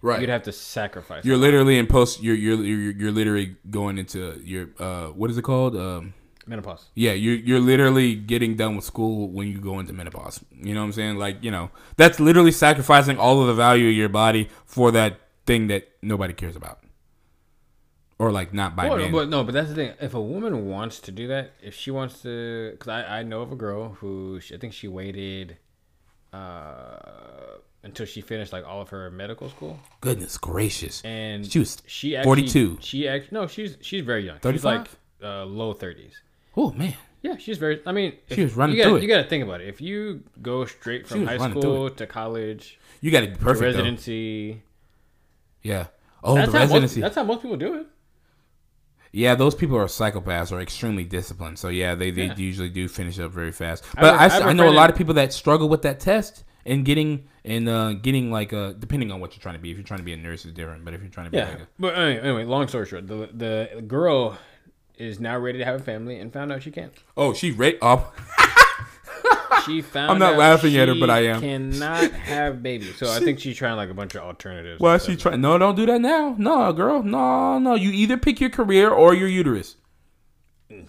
[0.03, 0.21] Right.
[0.21, 1.25] you'd have to sacrifice.
[1.25, 2.21] You're literally in post.
[2.21, 6.13] You're you're you're, you're literally going into your uh what is it called um.
[6.46, 6.89] Menopause.
[6.96, 10.44] Yeah, you're you're literally getting done with school when you go into menopause.
[10.52, 11.16] You know what I'm saying?
[11.18, 15.20] Like, you know, that's literally sacrificing all of the value of your body for that
[15.46, 16.80] thing that nobody cares about.
[18.20, 19.12] Or like not by Well, men.
[19.12, 19.94] but no, but that's the thing.
[20.00, 23.42] If a woman wants to do that, if she wants to, because I, I know
[23.42, 25.58] of a girl who she, I think she waited
[26.32, 31.02] uh, until she finished like all of her medical school, Goodness gracious.
[31.04, 32.78] and She was she actually, 42.
[32.82, 34.36] She actually no, she's she's very young.
[34.38, 34.64] She's 35?
[34.80, 34.88] like
[35.24, 36.22] uh, low thirties.
[36.58, 36.95] Oh man.
[37.24, 37.82] Yeah, she's very.
[37.86, 39.02] I mean, She was running you gotta, through it.
[39.04, 39.68] You got to think about it.
[39.68, 43.60] If you go straight from high school to college, You got to be perfect.
[43.60, 43.66] though.
[43.68, 44.64] residency,
[45.62, 45.88] Yeah.
[46.24, 47.02] Oh, that's the how most, residency.
[47.02, 47.88] that's how most people do it.
[49.12, 51.60] Yeah, those people are psychopaths or extremely disciplined.
[51.60, 52.36] So yeah, they, they Yeah.
[52.38, 53.84] usually do finish up very fast.
[53.95, 55.68] But I, I, I s- have a I know a lot of people that struggle
[55.70, 59.56] with that test and getting and uh, getting like uh depending on what you're trying
[59.56, 59.70] to be.
[59.72, 60.86] If you're trying to be a nurse, is different.
[60.86, 63.06] But if you're trying to be Yeah, like a, but anyway, anyway, long story short,
[63.08, 64.38] the the girl
[64.98, 66.94] is now ready to have a family and found out she can't.
[67.18, 68.16] oh, she rate up.
[68.38, 70.12] Um, she found.
[70.12, 71.42] I'm not out laughing at her, but I am.
[71.42, 74.80] Cannot have babies, so I think she's trying like a bunch of alternatives.
[74.80, 75.22] Well, she stuff.
[75.22, 75.36] try.
[75.36, 76.36] No, don't do that now.
[76.38, 77.04] No, girl.
[77.04, 77.76] No, no.
[77.76, 79.76] You either pick your career or your uterus.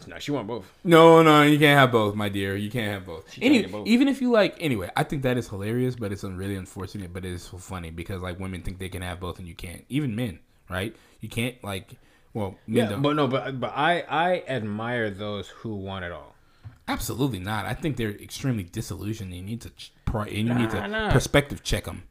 [0.07, 0.71] No, she want both.
[0.85, 2.57] No, no, you can't have both, my dear.
[2.57, 3.31] You can't have both.
[3.33, 3.87] can't Any, both.
[3.87, 7.13] even if you like, anyway, I think that is hilarious, but it's really unfortunate.
[7.13, 9.55] But it is so funny because like women think they can have both and you
[9.55, 9.85] can't.
[9.89, 10.39] Even men,
[10.71, 10.95] right?
[11.21, 11.95] You can't like,
[12.35, 13.03] well, Yeah, don't.
[13.03, 16.35] but no, but but I I admire those who want it all.
[16.89, 17.64] Absolutely not.
[17.66, 19.33] I think they're extremely disillusioned.
[19.35, 19.70] You need to,
[20.14, 21.12] and you need to Nah, nah.
[21.12, 22.03] perspective check them.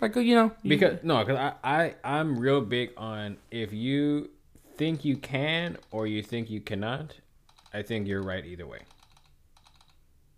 [0.00, 3.72] Like uh, you know, you- Because no, because I, I I'm real big on if
[3.72, 4.30] you
[4.76, 7.14] think you can or you think you cannot,
[7.72, 8.80] I think you're right either way.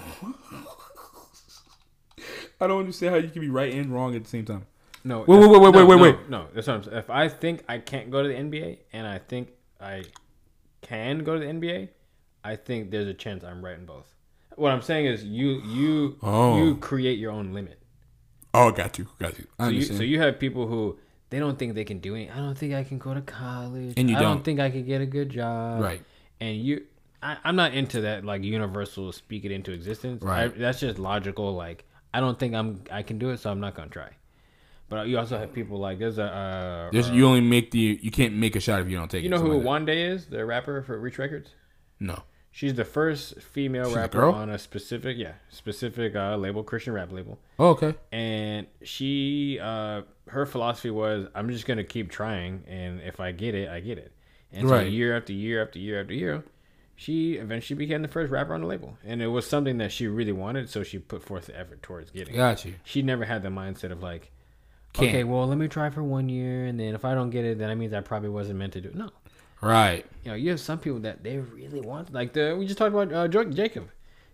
[2.61, 4.67] I don't understand how you can be right and wrong at the same time.
[5.07, 5.21] No.
[5.21, 6.29] Wait, wait, wait, wait, no, wait, no, wait.
[6.29, 6.97] No, that's what I'm saying.
[6.97, 9.51] If I think I can't go to the NBA and I think
[9.81, 10.03] I
[10.83, 11.89] can go to the NBA,
[12.43, 14.13] I think there's a chance I'm right in both.
[14.57, 16.57] What I'm saying is you you Oh.
[16.59, 17.79] you create your own limit.
[18.53, 19.47] Oh, got you, got you.
[19.61, 20.99] So you, so you have people who
[21.31, 22.31] they don't think they can do it.
[22.35, 23.95] I don't think I can go to college.
[23.97, 24.37] And you I don't.
[24.37, 25.83] don't think I can get a good job.
[25.83, 26.03] Right.
[26.41, 26.85] And you,
[27.23, 30.23] I, I'm not into that like universal speak it into existence.
[30.23, 30.45] Right.
[30.45, 31.55] I, that's just logical.
[31.55, 31.85] Like
[32.15, 34.11] I don't think I'm I can do it, so I'm not gonna try.
[34.89, 37.99] But you also have people like there's a uh, There's, uh, you only make the
[38.01, 39.33] you can't make a shot if you don't take you it.
[39.33, 41.51] You know who like Wande is, the rapper for Reach Records.
[41.99, 42.23] No.
[42.53, 44.33] She's the first female She's rapper girl?
[44.33, 47.39] on a specific yeah specific uh, label, Christian rap label.
[47.59, 47.95] Oh, okay.
[48.13, 53.55] and she uh her philosophy was i'm just gonna keep trying and if i get
[53.55, 54.11] it i get it
[54.53, 54.87] and Right.
[54.87, 56.43] so year after year after year after year
[56.97, 60.07] she eventually became the first rapper on the label and it was something that she
[60.09, 62.39] really wanted so she put forth the effort towards getting it.
[62.39, 62.75] Got you.
[62.85, 64.33] she never had the mindset of like
[64.97, 65.09] Can't.
[65.11, 67.59] okay well let me try for one year and then if i don't get it
[67.59, 69.11] then I mean that means i probably wasn't meant to do it no
[69.63, 70.05] Right.
[70.25, 72.95] you know you have some people that they really want like the we just talked
[72.95, 73.89] about uh, jacob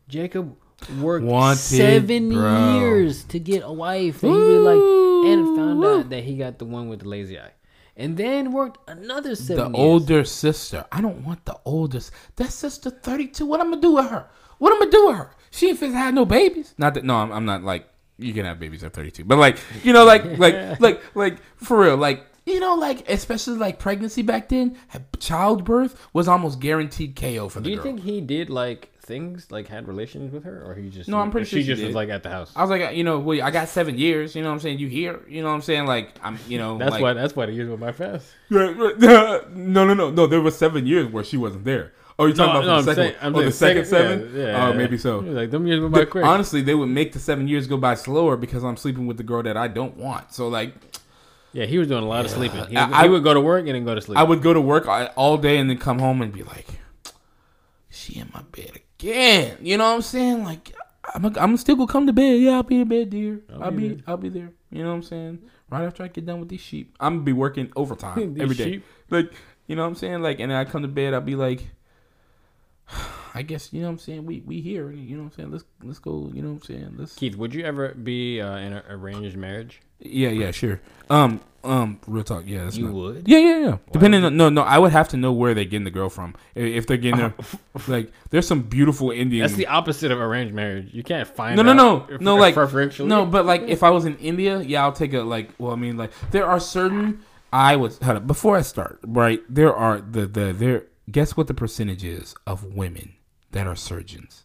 [0.08, 0.56] jacob
[1.00, 2.78] worked Wanted, seven bro.
[2.80, 6.58] years to get a wife that he really liked and found out that he got
[6.58, 7.52] the one with the lazy eye
[7.96, 9.78] and then worked another The seven years.
[9.84, 10.84] older sister.
[10.90, 12.10] I don't want the oldest.
[12.36, 13.44] That sister, thirty two.
[13.44, 14.28] What am I'm gonna do with her?
[14.58, 15.30] What am I'm gonna do with her?
[15.50, 16.74] She ain't have no babies.
[16.78, 17.04] Not that.
[17.04, 17.86] No, I'm, I'm not like
[18.18, 19.24] you can have babies at thirty two.
[19.24, 22.26] But like you know, like like like like for real, like.
[22.44, 24.76] You know, like especially like pregnancy back then,
[25.20, 27.62] childbirth was almost guaranteed KO for the girl.
[27.62, 27.84] do you girl.
[27.84, 31.30] think he did like things like had relations with her or he just No, I'm
[31.30, 31.86] pretty sure she just did.
[31.86, 34.34] was like at the house I was like, you know, well, I got seven years.
[34.34, 34.78] You know what I'm saying?
[34.78, 35.20] You here?
[35.28, 35.86] You know what I'm saying?
[35.86, 38.72] Like I'm, you know, that's like, why that's why he used with my fast no,
[39.52, 40.26] no, no, no.
[40.26, 41.92] There was seven years where she wasn't there.
[42.18, 44.20] Oh, you're talking No, about no, the I'm second saying- I'm oh, the second, second-
[44.20, 44.36] seven?
[44.36, 44.76] yeah, yeah, oh, yeah.
[44.76, 45.18] maybe so.
[45.20, 47.76] Like them years went by The- quick honestly, they would make the seven years go
[47.76, 50.32] by slower because I'm sleeping with the girl that I don't want.
[50.32, 50.74] So, like,
[51.54, 53.66] yeah he was doing a lot of sleeping he, I- he would go to work
[53.66, 54.86] and then go to sleep I would go to work
[55.16, 56.66] all- day and then come home and be like,
[57.90, 59.58] she in my bed again.
[59.60, 60.44] You know what I'm saying?
[60.44, 60.72] Like,
[61.14, 62.40] I'm, a, I'm still gonna come to bed.
[62.40, 63.40] Yeah, I'll be in bed, dear.
[63.60, 64.52] I'll, be be, I'll be there.
[64.70, 65.38] You know what I'm saying?
[65.68, 68.64] Right after I get done with these sheep, I'm gonna be working overtime every day.
[68.64, 68.84] sheep?
[69.10, 69.32] Like,
[69.66, 70.22] you know what I'm saying?
[70.22, 71.64] Like, and then I come to bed, I'll be like,
[73.34, 74.26] I guess you know what I'm saying.
[74.26, 74.90] We we here.
[74.90, 75.50] You know what I'm saying.
[75.52, 76.30] Let's let's go.
[76.34, 76.94] You know what I'm saying.
[76.98, 77.14] Let's.
[77.14, 80.80] Keith would you ever be uh, in an arranged marriage Yeah, yeah, sure.
[81.08, 82.44] Um, um, real talk.
[82.46, 83.28] Yeah, that's You not- would?
[83.28, 83.76] Yeah, yeah, yeah.
[83.92, 86.34] Depending on no, no, I would have to know where they're getting the girl from.
[86.54, 87.34] If they're getting her,
[87.88, 89.42] like, there's some beautiful Indian.
[89.44, 90.92] That's the opposite of arranged marriage.
[90.92, 92.34] You can't find no, no, no, if- no.
[92.36, 93.08] if Like preferentially.
[93.08, 95.50] no, but like if I was in India, yeah, I'll take a like.
[95.58, 97.22] Well, I mean, like there are certain.
[97.54, 98.98] I would hold up before I start.
[99.06, 100.84] Right, there are the the there.
[101.12, 103.14] Guess what the percentage is of women
[103.50, 104.44] that are surgeons?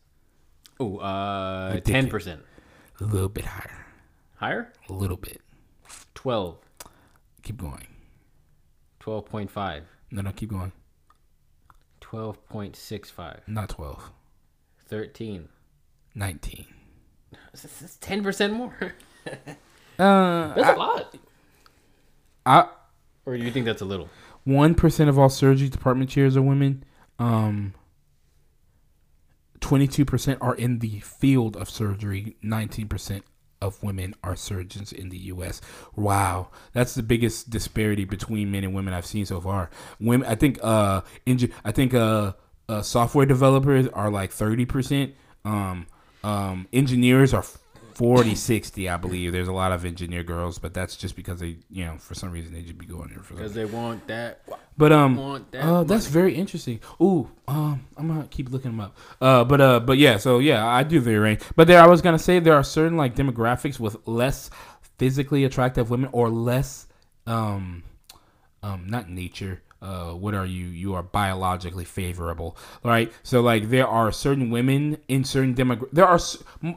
[0.81, 2.41] Ooh, uh, ten percent
[2.99, 3.85] A little bit higher.
[4.35, 4.73] higher.
[4.89, 5.41] A little bit.
[6.13, 6.57] 12,
[7.43, 7.87] Keep going.
[8.99, 10.73] 12.5, No, no, keep going.
[12.01, 14.11] 12.65, Not 12.
[14.87, 15.47] 13.
[16.15, 16.65] 19.
[17.53, 18.73] That's ten percent more.
[19.25, 21.15] Uh, That's a lot.
[22.45, 22.67] I,
[23.25, 24.09] Or do you think that's a little?
[24.47, 26.85] One percent of all surgery department chairs are women.
[27.19, 27.73] Um,
[29.59, 32.37] twenty-two percent are in the field of surgery.
[32.41, 33.25] Nineteen percent
[33.61, 35.59] of women are surgeons in the U.S.
[35.95, 39.69] Wow, that's the biggest disparity between men and women I've seen so far.
[39.99, 42.33] Women, I think, uh, engi- I think, uh,
[42.69, 45.13] uh, software developers are like thirty percent.
[45.43, 45.87] Um,
[46.23, 47.43] um, engineers are
[47.97, 51.57] 40 60 i believe there's a lot of engineer girls but that's just because they
[51.71, 54.41] you know for some reason they just be going there for Because they want that.
[54.77, 58.79] but um want that uh, that's very interesting ooh um i'm gonna keep looking them
[58.79, 61.41] up uh but uh but yeah so yeah i do the range.
[61.55, 64.51] but there i was gonna say there are certain like demographics with less
[64.99, 66.85] physically attractive women or less
[67.25, 67.81] um
[68.61, 73.87] um not nature uh what are you you are biologically favorable right so like there
[73.87, 76.19] are certain women in certain demog there are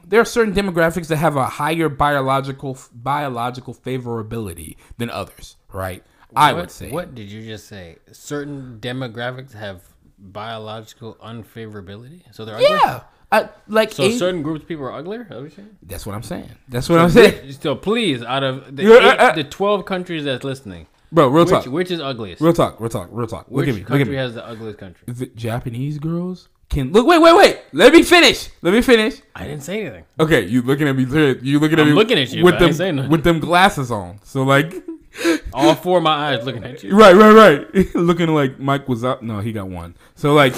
[0.05, 6.03] there are certain demographics that have a higher biological biological favorability than others right
[6.35, 7.97] i would say What did you just say?
[8.11, 9.81] Certain demographics have
[10.19, 12.67] biological unfavorability, so they're ugly.
[12.69, 13.01] yeah
[13.33, 15.21] I, like So Asi- certain groups of people are uglier.
[15.21, 15.77] Is that what you're saying?
[15.83, 19.23] that's what i'm saying that's what i'm saying So please, out of the, eight, uh,
[19.23, 22.41] uh, the twelve countries that's listening, bro real which, talk which is ugliest?
[22.41, 24.33] real talk real talk real talk which look at me look country at me has
[24.33, 25.03] the ugliest country?
[25.07, 27.05] the Japanese girls can look.
[27.05, 27.59] Wait, wait, wait.
[27.73, 28.49] Let me finish.
[28.61, 29.21] Let me finish.
[29.35, 30.05] I didn't say anything.
[30.17, 31.03] Okay, you looking at me?
[31.03, 31.93] You looking at I'm me?
[31.93, 33.11] looking at you, with them ain't saying nothing.
[33.11, 34.19] with them glasses on.
[34.23, 34.73] So like,
[35.53, 36.95] All four of my eyes looking at you.
[36.97, 37.95] right, right, right.
[37.95, 39.21] looking like Mike was up.
[39.21, 39.95] No, he got one.
[40.15, 40.53] So like,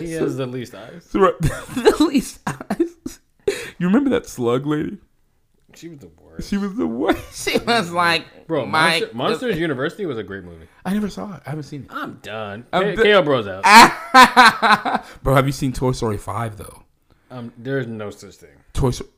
[0.00, 1.06] He has the least eyes.
[1.08, 3.20] so, right, the least eyes.
[3.78, 4.98] You remember that slug lady?
[5.74, 6.27] She was the worst.
[6.38, 6.48] Universe.
[6.48, 7.18] She was the worst.
[7.50, 9.00] She was like, Bro, my.
[9.00, 10.66] Monster, Monsters University was a great movie.
[10.84, 11.42] I never saw it.
[11.46, 11.88] I haven't seen it.
[11.90, 12.66] I'm done.
[12.72, 15.04] I'm K- d- KO Bros out.
[15.22, 16.82] Bro, have you seen Toy Story Five though?
[17.30, 18.50] Um, there's no such thing.
[18.72, 19.10] Toy Story.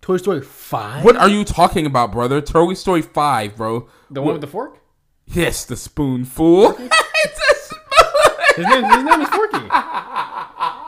[0.00, 1.04] Toy Story Five.
[1.04, 2.40] What are you talking about, brother?
[2.40, 3.88] Toy Story Five, bro.
[4.10, 4.78] The one with the fork?
[5.26, 6.70] Yes, the spoonful.
[6.78, 7.80] it's a spoon.
[8.56, 9.58] His name, his name is Forky.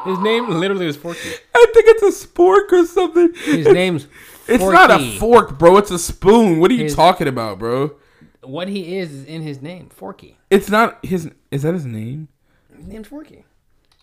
[0.04, 1.30] His name literally is Forky.
[1.54, 3.32] I think it's a spork or something.
[3.34, 4.06] His It's- name's
[4.46, 5.76] It's not a fork, bro.
[5.76, 6.58] It's a spoon.
[6.60, 7.96] What are you His- talking about, bro?
[8.42, 10.38] What he is is in his name, Forky.
[10.48, 11.30] It's not his.
[11.50, 12.28] Is that his name?
[12.74, 13.44] His name's Forky.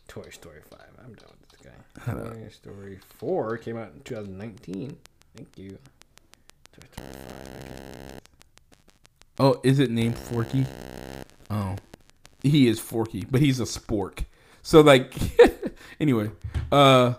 [0.08, 0.80] Toy Story 5.
[1.04, 1.62] I'm done with this
[2.06, 2.12] guy.
[2.14, 4.98] Toy Story 4 came out in 2019.
[5.36, 5.80] Thank you.
[6.74, 8.22] Toy Story 5.
[9.40, 10.66] Oh, is it named Forky?
[11.50, 11.76] Oh,
[12.44, 14.26] he is Forky, but he's a spork.
[14.62, 15.14] So like,
[16.00, 16.32] anyway,
[16.72, 17.14] uh,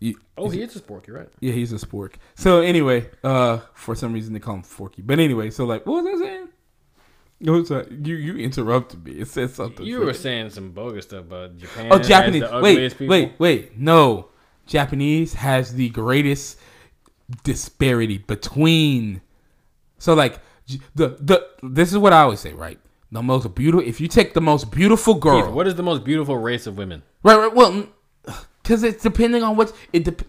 [0.00, 1.06] you, Oh, he is a spork.
[1.06, 1.28] You're right.
[1.40, 2.14] yeah, he's a spork.
[2.34, 5.02] So anyway, uh, for some reason they call him Forky.
[5.02, 6.48] But anyway, so like, what was I saying?
[7.40, 7.90] What was that?
[7.90, 9.12] You you interrupted me.
[9.12, 9.84] It said something.
[9.84, 11.88] You were saying some bogus stuff about Japan.
[11.92, 12.44] Oh, Japanese.
[12.60, 13.08] Wait, people.
[13.08, 13.78] wait, wait.
[13.78, 14.28] No,
[14.66, 16.58] Japanese has the greatest
[17.42, 19.20] disparity between.
[19.98, 20.40] So like
[20.94, 22.78] the the this is what I always say, right?
[23.14, 23.86] The most beautiful.
[23.88, 26.76] If you take the most beautiful girl, Keith, what is the most beautiful race of
[26.76, 27.04] women?
[27.22, 27.54] right, right.
[27.54, 27.86] Well,
[28.60, 30.02] because it's depending on what it.
[30.04, 30.22] Dep-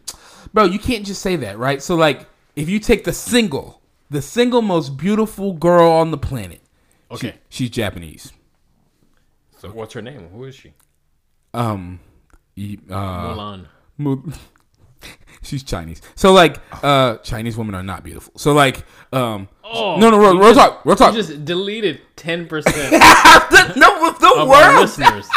[0.53, 1.81] bro, you can't just say that, right?
[1.81, 3.81] So like, if you take the single,
[4.11, 6.61] the single most beautiful girl on the planet,
[7.09, 7.37] she- Okay.
[7.49, 8.31] she's Japanese.
[9.57, 10.29] So what's her name?
[10.31, 10.73] Who is she?
[11.55, 11.99] Um,
[12.55, 12.61] uh,
[13.33, 13.65] Mulan.
[13.97, 14.31] Mu-
[15.45, 16.01] She's Chinese.
[16.15, 18.33] So like uh Chinese women are not beautiful.
[18.37, 18.83] So like
[19.13, 21.13] um Oh, no no real, real just- talk real talk.
[21.15, 22.49] You just deleted 10%
[23.75, 24.81] no with the world.
[24.81, 25.27] listeners.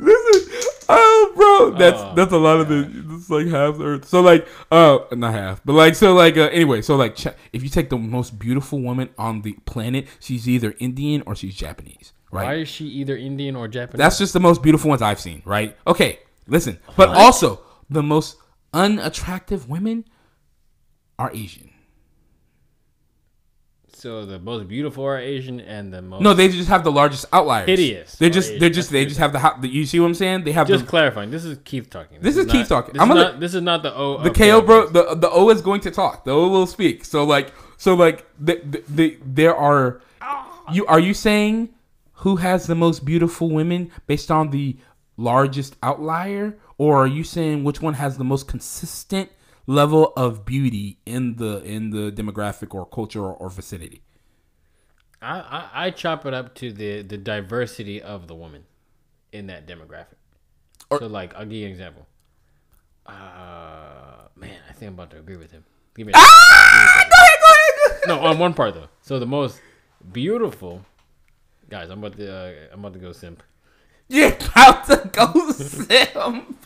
[0.90, 4.04] oh bro that's Oh, that's a lot of the it's like half the earth.
[4.06, 7.16] So like uh not half but like so like uh, anyway so like
[7.52, 11.54] if you take the most beautiful woman on the planet she's either Indian or she's
[11.54, 12.44] Japanese right.
[12.44, 13.98] Why is she either Indian or Japanese?
[13.98, 15.74] That's just the most beautiful ones I've seen, right?
[15.86, 16.78] Okay, listen.
[16.94, 18.36] But also, the most
[18.72, 20.04] unattractive women
[21.18, 21.70] are Asian.
[23.92, 27.24] so the most beautiful are Asian and the most No, they just have the largest
[27.32, 27.66] outliers.
[27.66, 30.14] Hideous They're just they're just they just have the, ho- the you see what I'm
[30.14, 30.44] saying?
[30.44, 31.30] They have Just the, clarifying.
[31.32, 32.20] This is Keith talking.
[32.20, 32.92] This is not- Keith talking.
[32.94, 34.22] This, I'm is gonna- not, this is not the O.
[34.22, 36.24] the KO bro the the O is going to talk.
[36.24, 37.04] The O will speak.
[37.04, 40.00] So like so like the, the, the there are
[40.72, 41.70] you are you saying
[42.22, 44.76] who has the most beautiful women based on the
[45.16, 49.30] largest outlier or are you saying which one has the most consistent
[49.66, 54.02] level of beauty in the in the demographic or culture or, or vicinity?
[55.20, 58.64] I, I I chop it up to the the diversity of the woman
[59.32, 60.14] in that demographic.
[60.90, 62.06] Or- so like I'll give you an example.
[63.06, 65.64] Uh man, I think I'm about to agree with him.
[65.96, 66.18] Give me a-
[68.06, 68.88] no, on one part though.
[69.02, 69.60] So the most
[70.12, 70.84] beautiful
[71.68, 73.42] guys, I'm about to uh, I'm about to go simp.
[74.08, 76.56] You're about to go sim.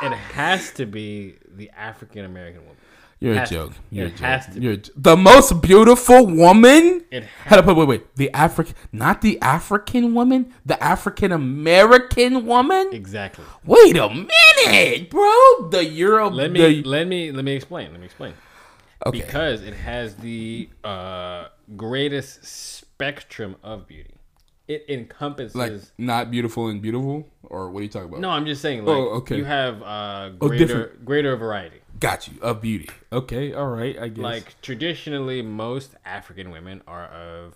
[0.00, 2.76] It has to be the African American woman.
[3.20, 3.54] You're a Has to.
[3.56, 3.72] joke.
[3.90, 4.18] You're a joke.
[4.20, 4.60] has to.
[4.60, 7.04] You're a j- the most beautiful woman.
[7.10, 8.14] It Hold up, wait, wait, wait.
[8.14, 12.90] The African, not the African woman, the African American woman.
[12.92, 13.44] Exactly.
[13.64, 15.68] Wait a minute, bro.
[15.70, 16.30] The Euro.
[16.30, 17.90] Let me the, let me let me explain.
[17.90, 18.34] Let me explain.
[19.04, 19.18] okay.
[19.18, 24.14] Because it has the uh, greatest spectrum of beauty.
[24.68, 25.54] It encompasses.
[25.56, 28.20] like not beautiful and beautiful, or what are you talking about?
[28.20, 28.84] no, I'm just saying.
[28.84, 29.36] Like, Oh, okay.
[29.38, 31.04] You have uh, Oh, greater different.
[31.04, 31.78] greater variety.
[31.98, 32.90] got you of beauty.
[33.10, 33.98] Okay, all right.
[33.98, 34.22] I guess.
[34.22, 37.54] Like traditionally, most African women are of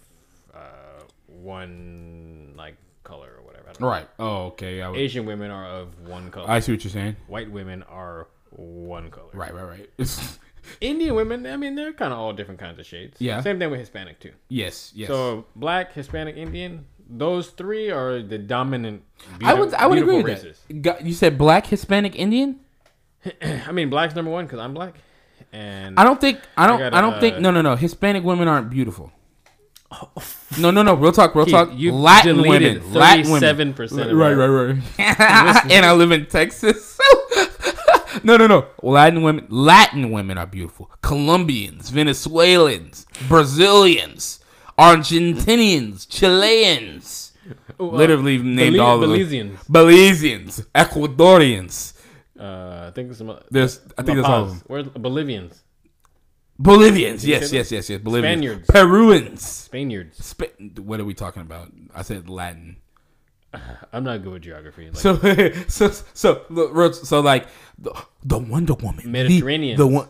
[0.55, 3.69] uh, one like color or whatever.
[3.69, 3.89] I don't know.
[3.89, 4.09] right.
[4.19, 4.81] Oh, okay.
[4.83, 6.49] I, was, Asian women are of one color.
[6.51, 7.17] I see what you're saying.
[7.27, 9.31] White women are one color.
[9.35, 9.91] Right, right, right.
[10.81, 13.21] Indian women, I mean, they're kind of all different kinds of shades.
[13.21, 13.41] Yeah.
[13.41, 14.33] Same thing with Hispanic too.
[14.49, 15.09] yes, yes.
[15.09, 19.03] So black, Hispanic, Indian, those three are the dominant.
[19.43, 20.61] I would, I would agree with races.
[20.71, 21.05] that.
[21.05, 22.61] You said black, Hispanic, Indian.
[23.43, 24.95] I mean, black's number one because I'm black,
[25.53, 28.25] and I don't think I don't I, gotta, don't think uh, no no no Hispanic
[28.25, 29.13] women aren't beautiful.
[30.59, 34.35] No no no real talk real Keith, talk you've Latin women Latin women 37% right
[34.35, 34.77] right right
[35.73, 36.99] and I live in Texas
[38.23, 44.41] no no no Latin women Latin women are beautiful Colombians Venezuelans Brazilians
[44.79, 47.33] Argentinians Chileans
[47.81, 49.67] Oh, uh, literally named Belize- all of them Belizeans.
[49.67, 51.95] Belizeans Ecuadorians
[52.39, 53.37] Uh, I think some.
[53.51, 55.63] there's I think La that's all of them Where's Bolivians,
[56.59, 58.67] Bolivians yes yes yes yes Bolivians Spaniards.
[58.69, 61.73] Peruans Spaniards, Sp- what are we talking about?
[61.95, 62.77] I said Latin.
[63.93, 64.87] I'm not good with geography.
[64.91, 65.17] Like, So
[65.69, 67.47] so so look, so like
[67.79, 67.93] the,
[68.25, 69.77] the Wonder Woman, the- Mediterranean.
[69.77, 70.09] the, one.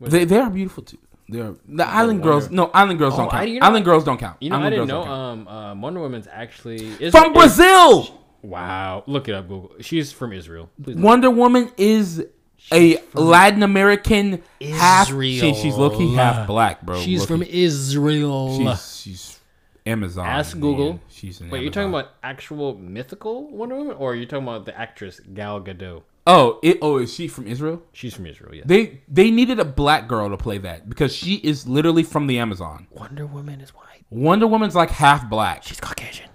[0.00, 0.98] They they are beautiful too.
[1.28, 2.44] They're the Island Girls.
[2.44, 3.48] Wonder- No, Island Girls Oh, don't I- count.
[3.48, 4.36] you know- Island Girls don't count.
[4.40, 5.02] you know, I didn't know.
[5.02, 8.20] Um, uh, Wonder Woman's actually is from is- Brazil.
[8.42, 9.72] Wow, look it up, Google.
[9.80, 10.70] She's from Israel.
[10.82, 11.04] Please look.
[11.04, 12.24] Wonder Woman is
[12.72, 15.08] a Latin American half.
[15.08, 17.00] She, she's looking half black, bro.
[17.00, 17.26] She's Low-key.
[17.26, 18.56] from Israel.
[18.56, 19.40] She's she's
[19.84, 20.26] Amazon.
[20.26, 20.60] Ask man.
[20.62, 21.00] Google.
[21.08, 24.64] She's an Wait, you're talking about actual mythical Wonder Woman, or are you talking about
[24.64, 26.02] the actress Gal Gadot?
[26.26, 27.82] Oh, it, oh, is she from Israel?
[27.92, 28.54] She's from Israel.
[28.54, 28.64] Yeah.
[28.66, 32.38] They they needed a black girl to play that because she is literally from the
[32.38, 32.88] Amazon.
[32.90, 34.04] Wonder Woman is white.
[34.10, 35.62] Wonder Woman's like half black.
[35.62, 36.30] She's Caucasian.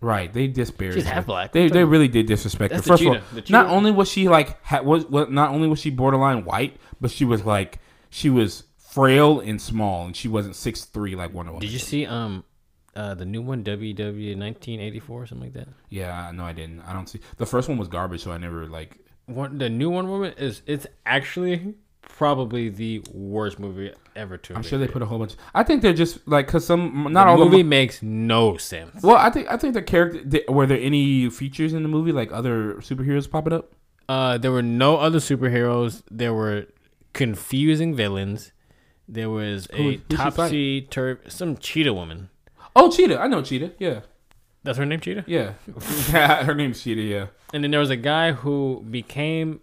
[0.00, 0.96] Right, they disparaged.
[0.96, 1.14] She's her.
[1.14, 1.52] half black.
[1.52, 2.80] They they really did disrespect her.
[2.80, 3.40] That's the First of all.
[3.40, 6.76] The not only was she like ha, was, was not only was she borderline white,
[7.00, 7.78] but she was like
[8.10, 11.66] she was frail and small, and she wasn't six three like Wonder Woman.
[11.66, 12.44] Did you see um
[12.96, 15.68] uh the new one WW 1984 or something like that?
[15.88, 16.80] Yeah, no, I didn't.
[16.80, 18.98] I don't see the first one was garbage, so I never like.
[19.26, 24.54] One the new Wonder Woman is it's actually probably the worst movie ever to.
[24.54, 25.34] I'm sure they put a whole bunch.
[25.54, 27.68] I think they're just like because some not the all movie of them.
[27.68, 29.02] makes no sense.
[29.02, 32.12] Well, I think I think the character th- were there any features in the movie
[32.12, 33.72] like other superheroes popping up?
[34.08, 36.02] Uh, there were no other superheroes.
[36.10, 36.66] There were
[37.12, 38.52] confusing villains.
[39.08, 42.28] There was a topsy turv some cheetah woman.
[42.74, 43.20] Oh, Cheetah!
[43.20, 43.72] I know Cheetah.
[43.78, 44.00] Yeah,
[44.64, 45.24] That's her name, Cheetah.
[45.26, 45.54] yeah.
[46.44, 47.02] Her name's Cheetah.
[47.02, 47.26] Yeah.
[47.52, 49.60] And then there was a guy who became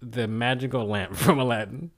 [0.00, 1.90] the magical lamp from Aladdin.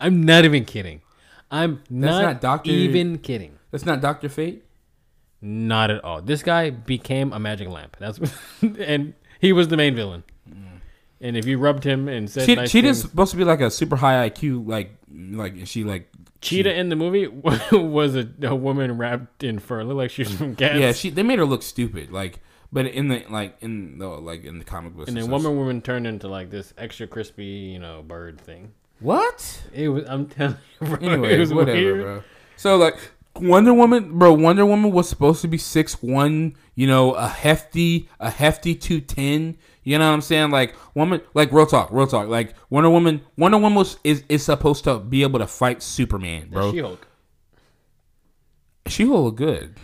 [0.00, 1.02] I'm not even kidding.
[1.50, 2.70] I'm not, not Dr.
[2.70, 3.58] even kidding.
[3.70, 4.64] That's not Doctor Fate.
[5.40, 6.22] Not at all.
[6.22, 7.96] This guy became a magic lamp.
[7.98, 8.18] That's
[8.62, 10.24] and he was the main villain.
[10.48, 10.80] Mm.
[11.20, 13.70] And if you rubbed him and said Che- nice Cheetah's supposed to be like a
[13.70, 16.10] super high IQ, like like she like
[16.40, 17.26] Cheetah in the movie
[17.72, 19.84] was a, a woman wrapped in fur.
[19.84, 20.78] Looked like she was from Cats.
[20.78, 22.40] yeah she they made her look stupid like
[22.72, 25.82] but in the like in the like in the comic books and then Wonder Woman
[25.82, 28.72] turned into like this extra crispy, you know, bird thing.
[29.00, 30.04] what It was.
[30.08, 30.96] I'm telling you, bro.
[31.08, 32.00] anyway it was whatever weird.
[32.02, 32.22] bro
[32.56, 32.96] so like
[33.36, 38.08] Wonder Woman bro Wonder Woman was supposed to be six one you know a hefty
[38.20, 42.06] a hefty two ten you know what I'm saying like woman like real talk real
[42.06, 45.82] talk like Wonder Woman Wonder Woman was, is is supposed to be able to fight
[45.82, 47.06] Superman bro She Hulk.
[48.86, 49.76] She will look good.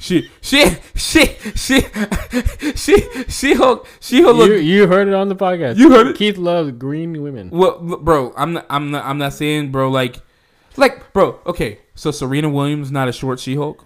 [0.00, 1.82] She she she she
[2.74, 2.96] she
[3.28, 5.76] she Hulk she Hulk You, you heard it on the podcast.
[5.76, 6.16] You heard it?
[6.16, 7.50] Keith loves green women.
[7.50, 9.90] Well, bro, I'm not I'm not I'm not saying, bro.
[9.90, 10.16] Like,
[10.78, 11.38] like, bro.
[11.44, 13.84] Okay, so Serena Williams not a short She Hulk.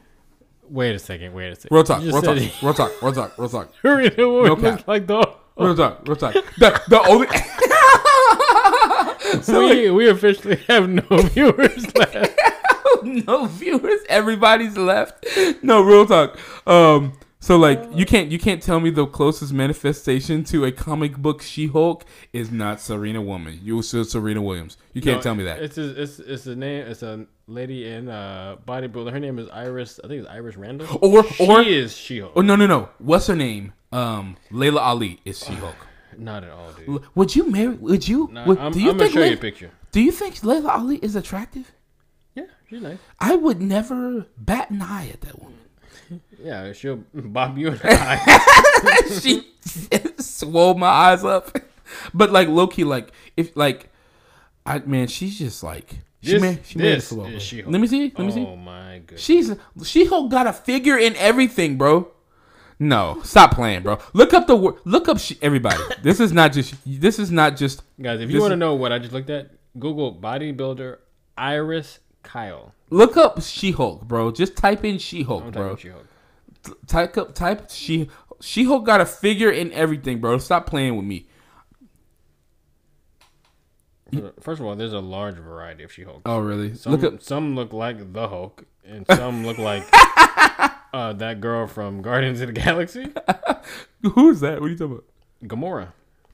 [0.74, 1.32] Wait a second.
[1.34, 1.74] Wait a second.
[1.74, 4.72] Real talk, real talk, said- real talk, real talk, real talk, Serena Williams cap.
[4.72, 5.30] looks like the.
[5.56, 6.34] real talk, real talk.
[6.58, 7.28] The the only.
[9.42, 12.38] so we, we officially have no viewers left.
[13.04, 14.00] no viewers.
[14.08, 15.24] Everybody's left.
[15.62, 16.38] No real talk.
[16.66, 17.12] Um.
[17.40, 21.42] So like you can't you can't tell me the closest manifestation to a comic book
[21.42, 23.60] She Hulk is not Serena Woman.
[23.62, 24.78] You still Serena Williams.
[24.94, 25.60] You can't No, tell me that.
[25.62, 26.86] It's a, it's it's a name.
[26.86, 29.12] It's a lady in uh bodybuilder.
[29.12, 30.00] Her name is Iris.
[30.02, 30.86] I think it's Iris Randall.
[31.00, 32.32] Or she or is She Hulk.
[32.36, 32.88] oh no no no.
[32.98, 33.72] What's her name?
[33.92, 35.76] Um, Laila Ali is She Hulk.
[36.16, 37.02] Not at all, dude.
[37.14, 37.74] Would you marry?
[37.74, 38.28] Would you?
[38.32, 39.14] Nah, would, I'm, do you I'm gonna think?
[39.14, 39.70] show you a Laila, picture.
[39.92, 41.72] do you think Laila Ali is attractive?
[42.34, 42.98] Yeah, she's nice.
[43.20, 45.58] I would never bat an eye at that woman.
[46.42, 49.08] Yeah, she'll bob you in the eye.
[49.20, 49.48] she
[50.18, 51.56] swole my eyes up.
[52.12, 53.88] But like low key, like if like,
[54.66, 57.26] I man, she's just like she This- made she made this flow.
[57.26, 57.72] is She-Hulk.
[57.72, 58.12] Let me see.
[58.16, 58.46] Let me see.
[58.46, 59.22] Oh my goodness.
[59.22, 59.52] She's
[59.84, 62.08] She Hulk got a figure in everything, bro.
[62.78, 63.98] No, stop playing, bro.
[64.12, 64.56] Look up the.
[64.84, 65.80] Look up she, everybody.
[66.02, 66.74] this is not just.
[66.84, 67.82] This is not just.
[68.00, 70.98] Guys, if you want to know what I just looked at, Google bodybuilder
[71.38, 72.74] Iris Kyle.
[72.90, 74.30] Look up She Hulk, bro.
[74.32, 75.76] Just type in She Hulk, bro.
[75.76, 76.06] She-Hulk.
[76.86, 78.08] Type up type She
[78.40, 80.38] She Hulk got a figure in everything, bro.
[80.38, 81.26] Stop playing with me.
[84.40, 86.22] First of all, there's a large variety of She-Hulk.
[86.26, 86.74] Oh really?
[86.74, 87.22] Some, Look up.
[87.22, 89.82] some look like the Hulk, and some look like
[90.92, 93.08] uh, that girl from Guardians of the Galaxy,
[94.02, 94.60] Who is that?
[94.60, 95.04] What are you talking about?
[95.44, 95.88] Gamora.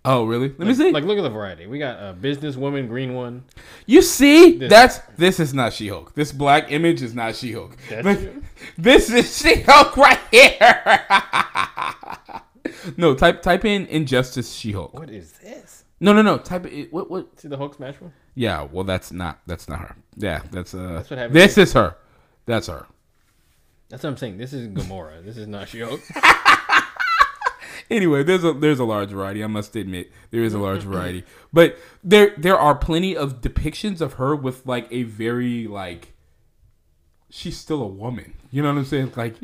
[0.04, 0.48] Oh really?
[0.56, 0.90] Let me see.
[0.92, 1.66] Like, look at the variety.
[1.66, 3.44] We got a businesswoman, green one.
[3.86, 6.14] You see, This- that's this is not She Hulk.
[6.14, 7.76] This black image is not She Hulk.
[7.88, 8.20] That's
[8.78, 11.02] This is She Hulk right here.
[12.96, 14.94] no, type type in Injustice She Hulk.
[14.94, 15.79] What is this?
[16.00, 16.38] No, no, no.
[16.38, 16.92] Type it.
[16.92, 17.38] What what?
[17.38, 18.12] See the Hulk smash one?
[18.34, 18.66] Yeah.
[18.70, 19.96] Well, that's not that's not her.
[20.16, 20.94] Yeah, that's uh.
[20.94, 21.96] That's what happened This is her.
[22.46, 22.86] That's her.
[23.88, 24.38] That's what I'm saying.
[24.38, 25.24] This is Gamora.
[25.24, 26.00] this is not She-Hulk.
[27.90, 29.42] Anyway, there's a there's a large variety.
[29.42, 34.00] I must admit there is a large variety, but there there are plenty of depictions
[34.00, 36.12] of her with like a very like
[37.30, 38.34] she's still a woman.
[38.52, 39.12] You know what I'm saying?
[39.16, 39.34] Like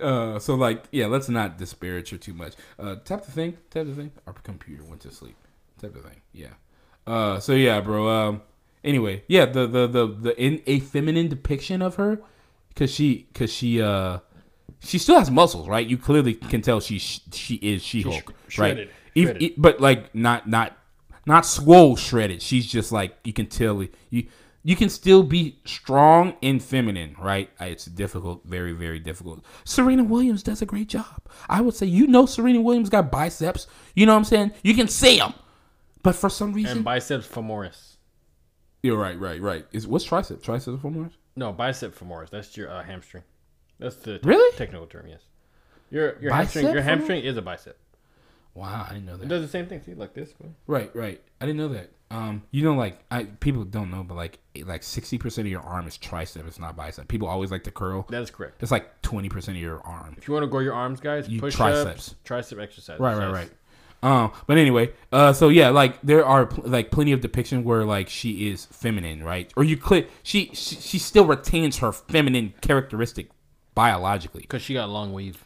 [0.00, 2.54] Uh, so like, yeah, let's not disparage her too much.
[2.78, 4.12] Uh, tap the thing, tap the thing.
[4.26, 5.36] Our computer went to sleep.
[5.80, 6.20] Tap the thing.
[6.32, 6.48] Yeah.
[7.06, 8.08] Uh, so yeah, bro.
[8.08, 8.42] Um,
[8.84, 12.20] anyway, yeah, the the the the in a feminine depiction of her,
[12.76, 14.18] cause she cause she uh
[14.80, 15.86] she still has muscles, right?
[15.86, 18.90] You clearly can tell she she is She Hulk, sh- right?
[19.16, 20.76] shredded, but like not not
[21.26, 22.42] not swole shredded.
[22.42, 24.26] She's just like you can tell you
[24.64, 27.48] you can still be strong and feminine, right?
[27.60, 29.44] It's difficult, very very difficult.
[29.64, 31.22] Serena Williams does a great job.
[31.48, 33.66] I would say you know Serena Williams got biceps.
[33.94, 34.52] You know what I'm saying?
[34.62, 35.34] You can see them,
[36.02, 37.96] but for some reason, And biceps femoris.
[38.82, 39.66] you're right, right, right.
[39.72, 40.40] Is what's tricep?
[40.42, 41.12] Tricep femoris?
[41.36, 42.30] No, bicep femoris.
[42.30, 43.22] That's your uh, hamstring.
[43.78, 44.56] That's the Really?
[44.56, 45.06] technical term.
[45.08, 45.20] Yes.
[45.90, 46.64] Your your Bicep hamstring.
[46.66, 46.84] Your femoris?
[46.84, 47.78] hamstring is a bicep.
[48.58, 49.28] Wow, I didn't know It that.
[49.28, 49.80] does the same thing.
[49.82, 50.34] See, like this.
[50.38, 50.54] One.
[50.66, 51.20] Right, right.
[51.40, 51.90] I didn't know that.
[52.10, 55.60] Um, you know, like I people don't know, but like like sixty percent of your
[55.60, 56.46] arm is tricep.
[56.46, 57.06] It's not bicep.
[57.08, 58.06] People always like to curl.
[58.08, 58.62] That is correct.
[58.62, 60.14] It's like twenty percent of your arm.
[60.18, 62.08] If you want to grow your arms, guys, You- push triceps.
[62.12, 62.98] ups, tricep exercises.
[63.00, 63.50] Right, right, right.
[64.00, 67.84] Um, but anyway, uh, so yeah, like there are pl- like plenty of depiction where
[67.84, 69.52] like she is feminine, right?
[69.56, 73.28] Or you click, she, she she still retains her feminine characteristic
[73.74, 74.44] biologically.
[74.44, 75.44] Cause she got long weave.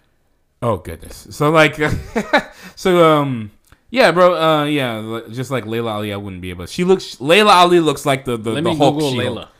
[0.62, 1.26] Oh goodness.
[1.30, 1.76] So like,
[2.76, 3.50] so um,
[3.90, 4.34] yeah, bro.
[4.40, 6.66] Uh, yeah, just like Laila Ali, I wouldn't be able.
[6.66, 7.20] She looks.
[7.20, 8.94] Laila Ali looks like the the, Let the me Hulk.
[8.94, 9.50] Google Laila.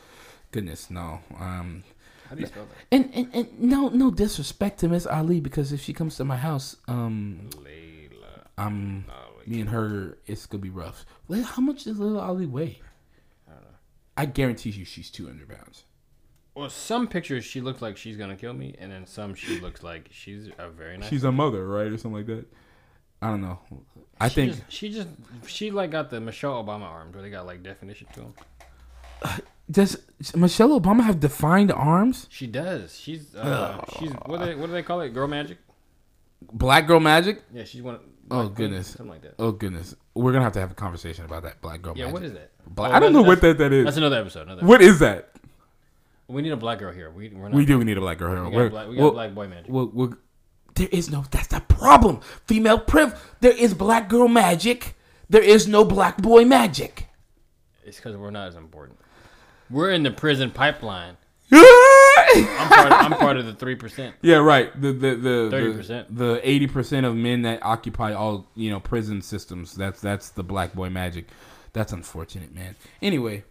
[0.53, 1.20] Goodness, no.
[1.40, 1.82] Um,
[2.28, 2.76] How do you spell that?
[2.92, 6.36] and, and and no no disrespect to Miss Ali because if she comes to my
[6.36, 8.46] house, um, Laila.
[8.57, 9.07] I'm
[9.46, 10.18] me and her.
[10.26, 11.05] It's gonna be rough.
[11.28, 12.80] Laila, how much does Laila Ali weigh?
[14.16, 15.84] I guarantee you, she's two hundred pounds.
[16.55, 19.82] Well, some pictures she looks like she's gonna kill me, and then some she looks
[19.82, 21.09] like she's a very nice.
[21.09, 22.44] She's a mother, right, or something like that.
[23.22, 23.59] I don't know.
[24.20, 25.09] I she think just, she just
[25.46, 28.34] she like got the Michelle Obama arms where they got like definition to them.
[29.70, 29.96] does
[30.34, 32.26] Michelle Obama have defined arms?
[32.30, 32.98] She does.
[32.98, 35.11] She's uh, she's what do they what do they call it?
[35.11, 35.59] Girl magic.
[36.53, 37.42] Black girl magic?
[37.53, 37.98] Yeah, she's one.
[38.30, 38.88] Oh, Black Queen, goodness.
[38.88, 39.34] something like that.
[39.38, 42.14] Oh goodness, we're gonna have to have a conversation about that black girl Yeah, magic.
[42.14, 42.50] what is that?
[42.66, 43.84] Black- Oh, I don't know what that that is.
[43.84, 44.42] That's another episode.
[44.42, 45.32] Another What is that?
[46.33, 47.11] We need a black girl here.
[47.11, 47.55] We we're not.
[47.55, 48.33] We do need a black girl.
[48.35, 48.45] here.
[48.45, 49.70] We got, We're- black, we got well, black boy magic.
[49.70, 50.14] well, well,
[50.74, 51.24] there is no.
[51.30, 52.20] That's the problem.
[52.47, 53.14] Female priv.
[53.41, 54.95] There is black girl magic.
[55.28, 57.07] There is no black boy magic.
[57.85, 58.99] It's because we're not as important.
[59.70, 61.16] We're in the prison pipeline.
[61.53, 62.93] I'm part.
[62.93, 64.14] I'm part of the three percent.
[64.22, 64.72] Yeah, right.
[64.80, 66.07] The the the 30%.
[66.11, 69.74] the eighty percent of men that occupy all you know prison systems.
[69.74, 71.26] That's that's the black boy magic.
[71.74, 72.76] That's unfortunate, man.
[73.01, 73.45] Anyway,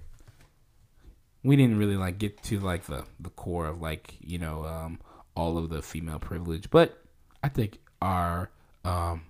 [1.44, 5.00] we didn't really like get to like the the core of like you know um
[5.36, 7.02] all of the female privilege, but
[7.44, 8.52] I think our
[8.84, 9.24] um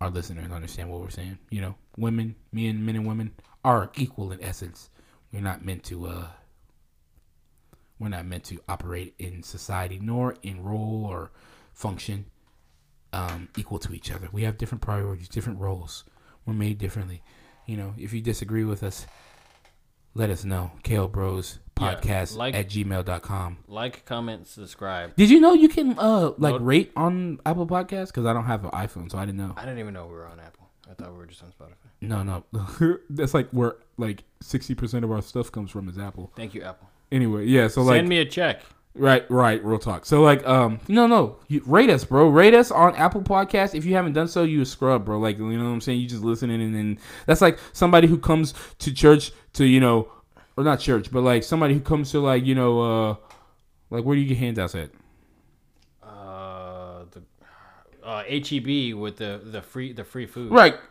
[0.00, 1.38] our listeners understand what we're saying.
[1.50, 3.32] You know, women, men, men and women
[3.64, 4.90] are equal in essence.
[5.32, 6.26] We're not meant to uh
[7.98, 11.32] we're not meant to operate in society nor in role or
[11.72, 12.26] function
[13.12, 14.28] um, equal to each other.
[14.32, 16.04] We have different priorities, different roles.
[16.46, 17.22] We're made differently.
[17.66, 19.06] You know, if you disagree with us,
[20.18, 20.72] let us know.
[20.82, 23.58] Kale Bros Yeah, podcast like- at gmail.com.
[23.68, 25.14] Like, comment, subscribe.
[25.16, 28.08] Did you know you can uh like rate on Apple Podcasts?
[28.08, 29.54] Because I don't have an iPhone, so I didn't know.
[29.56, 30.68] I didn't even know we were on Apple.
[30.90, 31.74] I thought we were just on Spotify.
[32.00, 32.98] No, no.
[33.10, 36.32] That's like where like sixty percent of our stuff comes from is Apple.
[36.34, 36.88] Thank you, Apple.
[37.12, 37.68] Anyway, yeah.
[37.68, 38.62] So like Send me a check.
[38.94, 40.04] Right, right, real talk.
[40.06, 42.28] So like, um, no, no, you, rate us, bro.
[42.28, 43.74] Rate us on Apple Podcast.
[43.74, 45.18] If you haven't done so, you a scrub, bro.
[45.18, 46.00] Like, you know what I'm saying?
[46.00, 50.10] You just listening, and then that's like somebody who comes to church to, you know,
[50.56, 53.16] or not church, but like somebody who comes to like, you know, uh,
[53.90, 54.90] like where do you get handouts at?
[56.02, 57.22] Uh, the
[58.02, 60.50] uh, HEB with the the free the free food.
[60.50, 60.76] Right.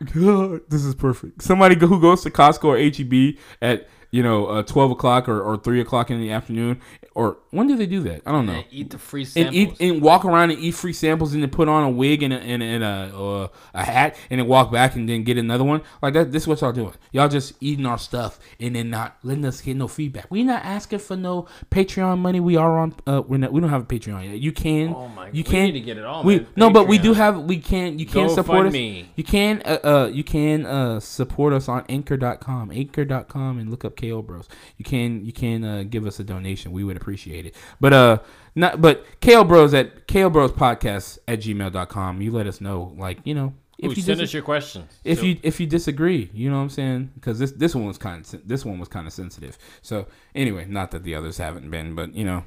[0.70, 1.42] this is perfect.
[1.42, 5.56] Somebody who goes to Costco or HEB at you know uh, twelve o'clock or, or
[5.56, 6.80] three o'clock in the afternoon,
[7.14, 8.22] or when do they do that?
[8.26, 8.52] I don't know.
[8.54, 9.56] And eat the free and samples.
[9.56, 12.32] eat and walk around and eat free samples and then put on a wig and
[12.32, 15.64] a, and, and a uh, a hat and then walk back and then get another
[15.64, 16.32] one like that.
[16.32, 16.94] This is what y'all doing.
[17.12, 20.26] Y'all just eating our stuff and then not letting us get no feedback.
[20.30, 22.40] We not asking for no Patreon money.
[22.40, 22.94] We are on.
[23.06, 23.52] Uh, we're not.
[23.52, 24.38] We don't have a Patreon yet.
[24.38, 24.94] You can.
[24.94, 26.46] Oh my- You can to get it on, We man.
[26.56, 27.38] no, but we do have.
[27.42, 27.98] We can.
[27.98, 28.72] You can Go support us.
[28.72, 29.10] me.
[29.16, 29.62] You can.
[29.64, 32.70] Uh, uh, you can uh support us on Anchor.com.
[32.70, 34.48] Anchor.com and look up KO Bros.
[34.78, 35.24] You can.
[35.26, 36.72] You can uh, give us a donation.
[36.72, 37.54] We would appreciate it.
[37.80, 38.18] But uh,
[38.54, 38.80] not.
[38.80, 42.22] But KO Bros at KO Bros Podcast at gmail.com.
[42.22, 42.94] You let us know.
[42.96, 43.52] Like you know.
[43.84, 44.90] Ooh, If you send dis- us your questions.
[45.04, 47.10] if So- you if you disagree, you know what I'm saying?
[47.14, 49.56] Because this this one was kind of this one was kind of sensitive.
[49.82, 52.42] So anyway, not that the others haven't been, but you know,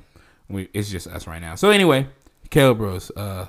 [0.50, 1.56] we it's just us right now.
[1.56, 2.08] So anyway,
[2.50, 3.48] Caleb Bros, uh,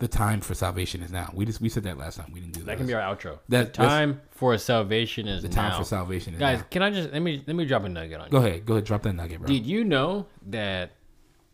[0.00, 1.30] the time for salvation is now.
[1.32, 2.32] We just we said that last time.
[2.32, 2.66] We didn't do that.
[2.66, 3.38] that can be our outro.
[3.48, 5.48] That- the time for salvation is now.
[5.48, 5.78] the time now.
[5.78, 6.46] for salvation is now.
[6.46, 6.66] Guys, now.
[6.70, 8.32] can I just let me let me drop a nugget on you?
[8.32, 9.46] Go ahead, go ahead, drop that nugget, bro.
[9.46, 10.92] Did you know that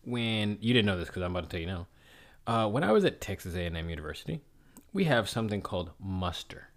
[0.07, 1.87] when you didn't know this because I'm about to tell you now.
[2.47, 4.41] Uh, when I was at Texas A&M University,
[4.93, 6.69] we have something called muster.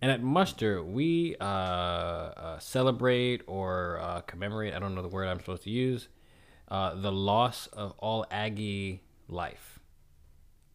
[0.00, 5.26] And at muster, we uh, uh, celebrate or uh, commemorate, I don't know the word
[5.26, 6.08] I'm supposed to use,
[6.68, 9.73] uh, the loss of all Aggie life.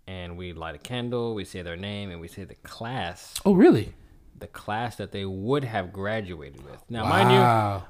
[0.10, 3.54] And we light a candle, we say their name, and we say the class, Oh,
[3.54, 3.94] really?
[4.36, 6.84] the class that they would have graduated with.
[6.90, 7.42] Now, mind you,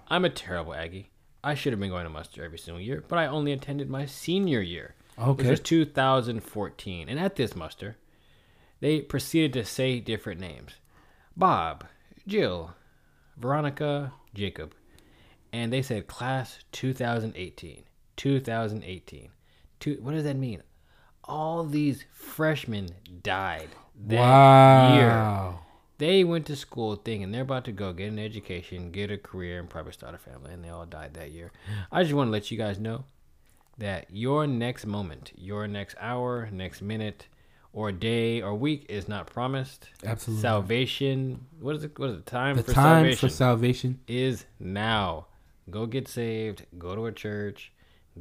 [0.10, 1.12] I'm a terrible Aggie.
[1.42, 4.06] I should have been going to muster every single year, but I only attended my
[4.06, 5.50] senior year, which Okay.
[5.50, 7.08] was 2014.
[7.08, 7.96] And at this muster,
[8.82, 10.74] they proceeded to say different names
[11.38, 11.86] Bob,
[12.28, 12.74] Jill,
[13.38, 14.74] Veronica, Jacob.
[15.54, 17.84] And they said class 2018.
[18.18, 19.30] 2018.
[19.80, 20.62] Two, what does that mean?
[21.30, 22.90] All these freshmen
[23.24, 23.70] died
[24.08, 25.56] that year.
[26.00, 29.60] They went to school thinking they're about to go get an education, get a career,
[29.60, 31.52] and probably start a family, and they all died that year.
[31.92, 33.04] I just want to let you guys know
[33.78, 37.28] that your next moment, your next hour, next minute,
[37.74, 39.90] or day or week is not promised.
[40.06, 40.42] Absolutely.
[40.42, 41.46] Salvation.
[41.60, 42.00] What is it?
[42.00, 42.26] What is it?
[42.26, 44.00] Time The for time salvation for salvation.
[44.08, 45.28] is now.
[45.70, 46.66] Go get saved.
[46.80, 47.72] Go to a church.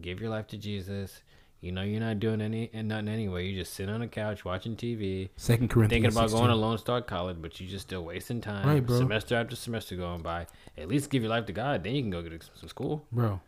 [0.01, 1.23] Give your life to Jesus.
[1.61, 3.47] You know you're not doing any and nothing anyway.
[3.47, 6.05] You just sit on a couch watching TV Second Corinthians.
[6.05, 6.39] thinking about 16.
[6.39, 8.67] going to Lone Star College, but you just still wasting time.
[8.67, 8.99] Right, bro.
[8.99, 10.47] Semester after semester going by.
[10.77, 13.05] At least give your life to God, then you can go get some school.
[13.11, 13.41] bro.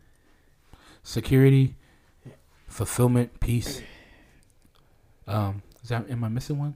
[1.03, 1.77] Security,
[2.67, 3.81] fulfillment, peace.
[5.27, 6.75] Um, is that am I missing one?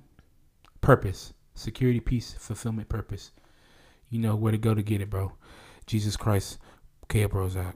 [0.80, 3.32] Purpose, security, peace, fulfillment, purpose.
[4.08, 5.32] You know where to go to get it, bro.
[5.86, 6.58] Jesus Christ,
[7.08, 7.24] K.
[7.24, 7.74] Bros out.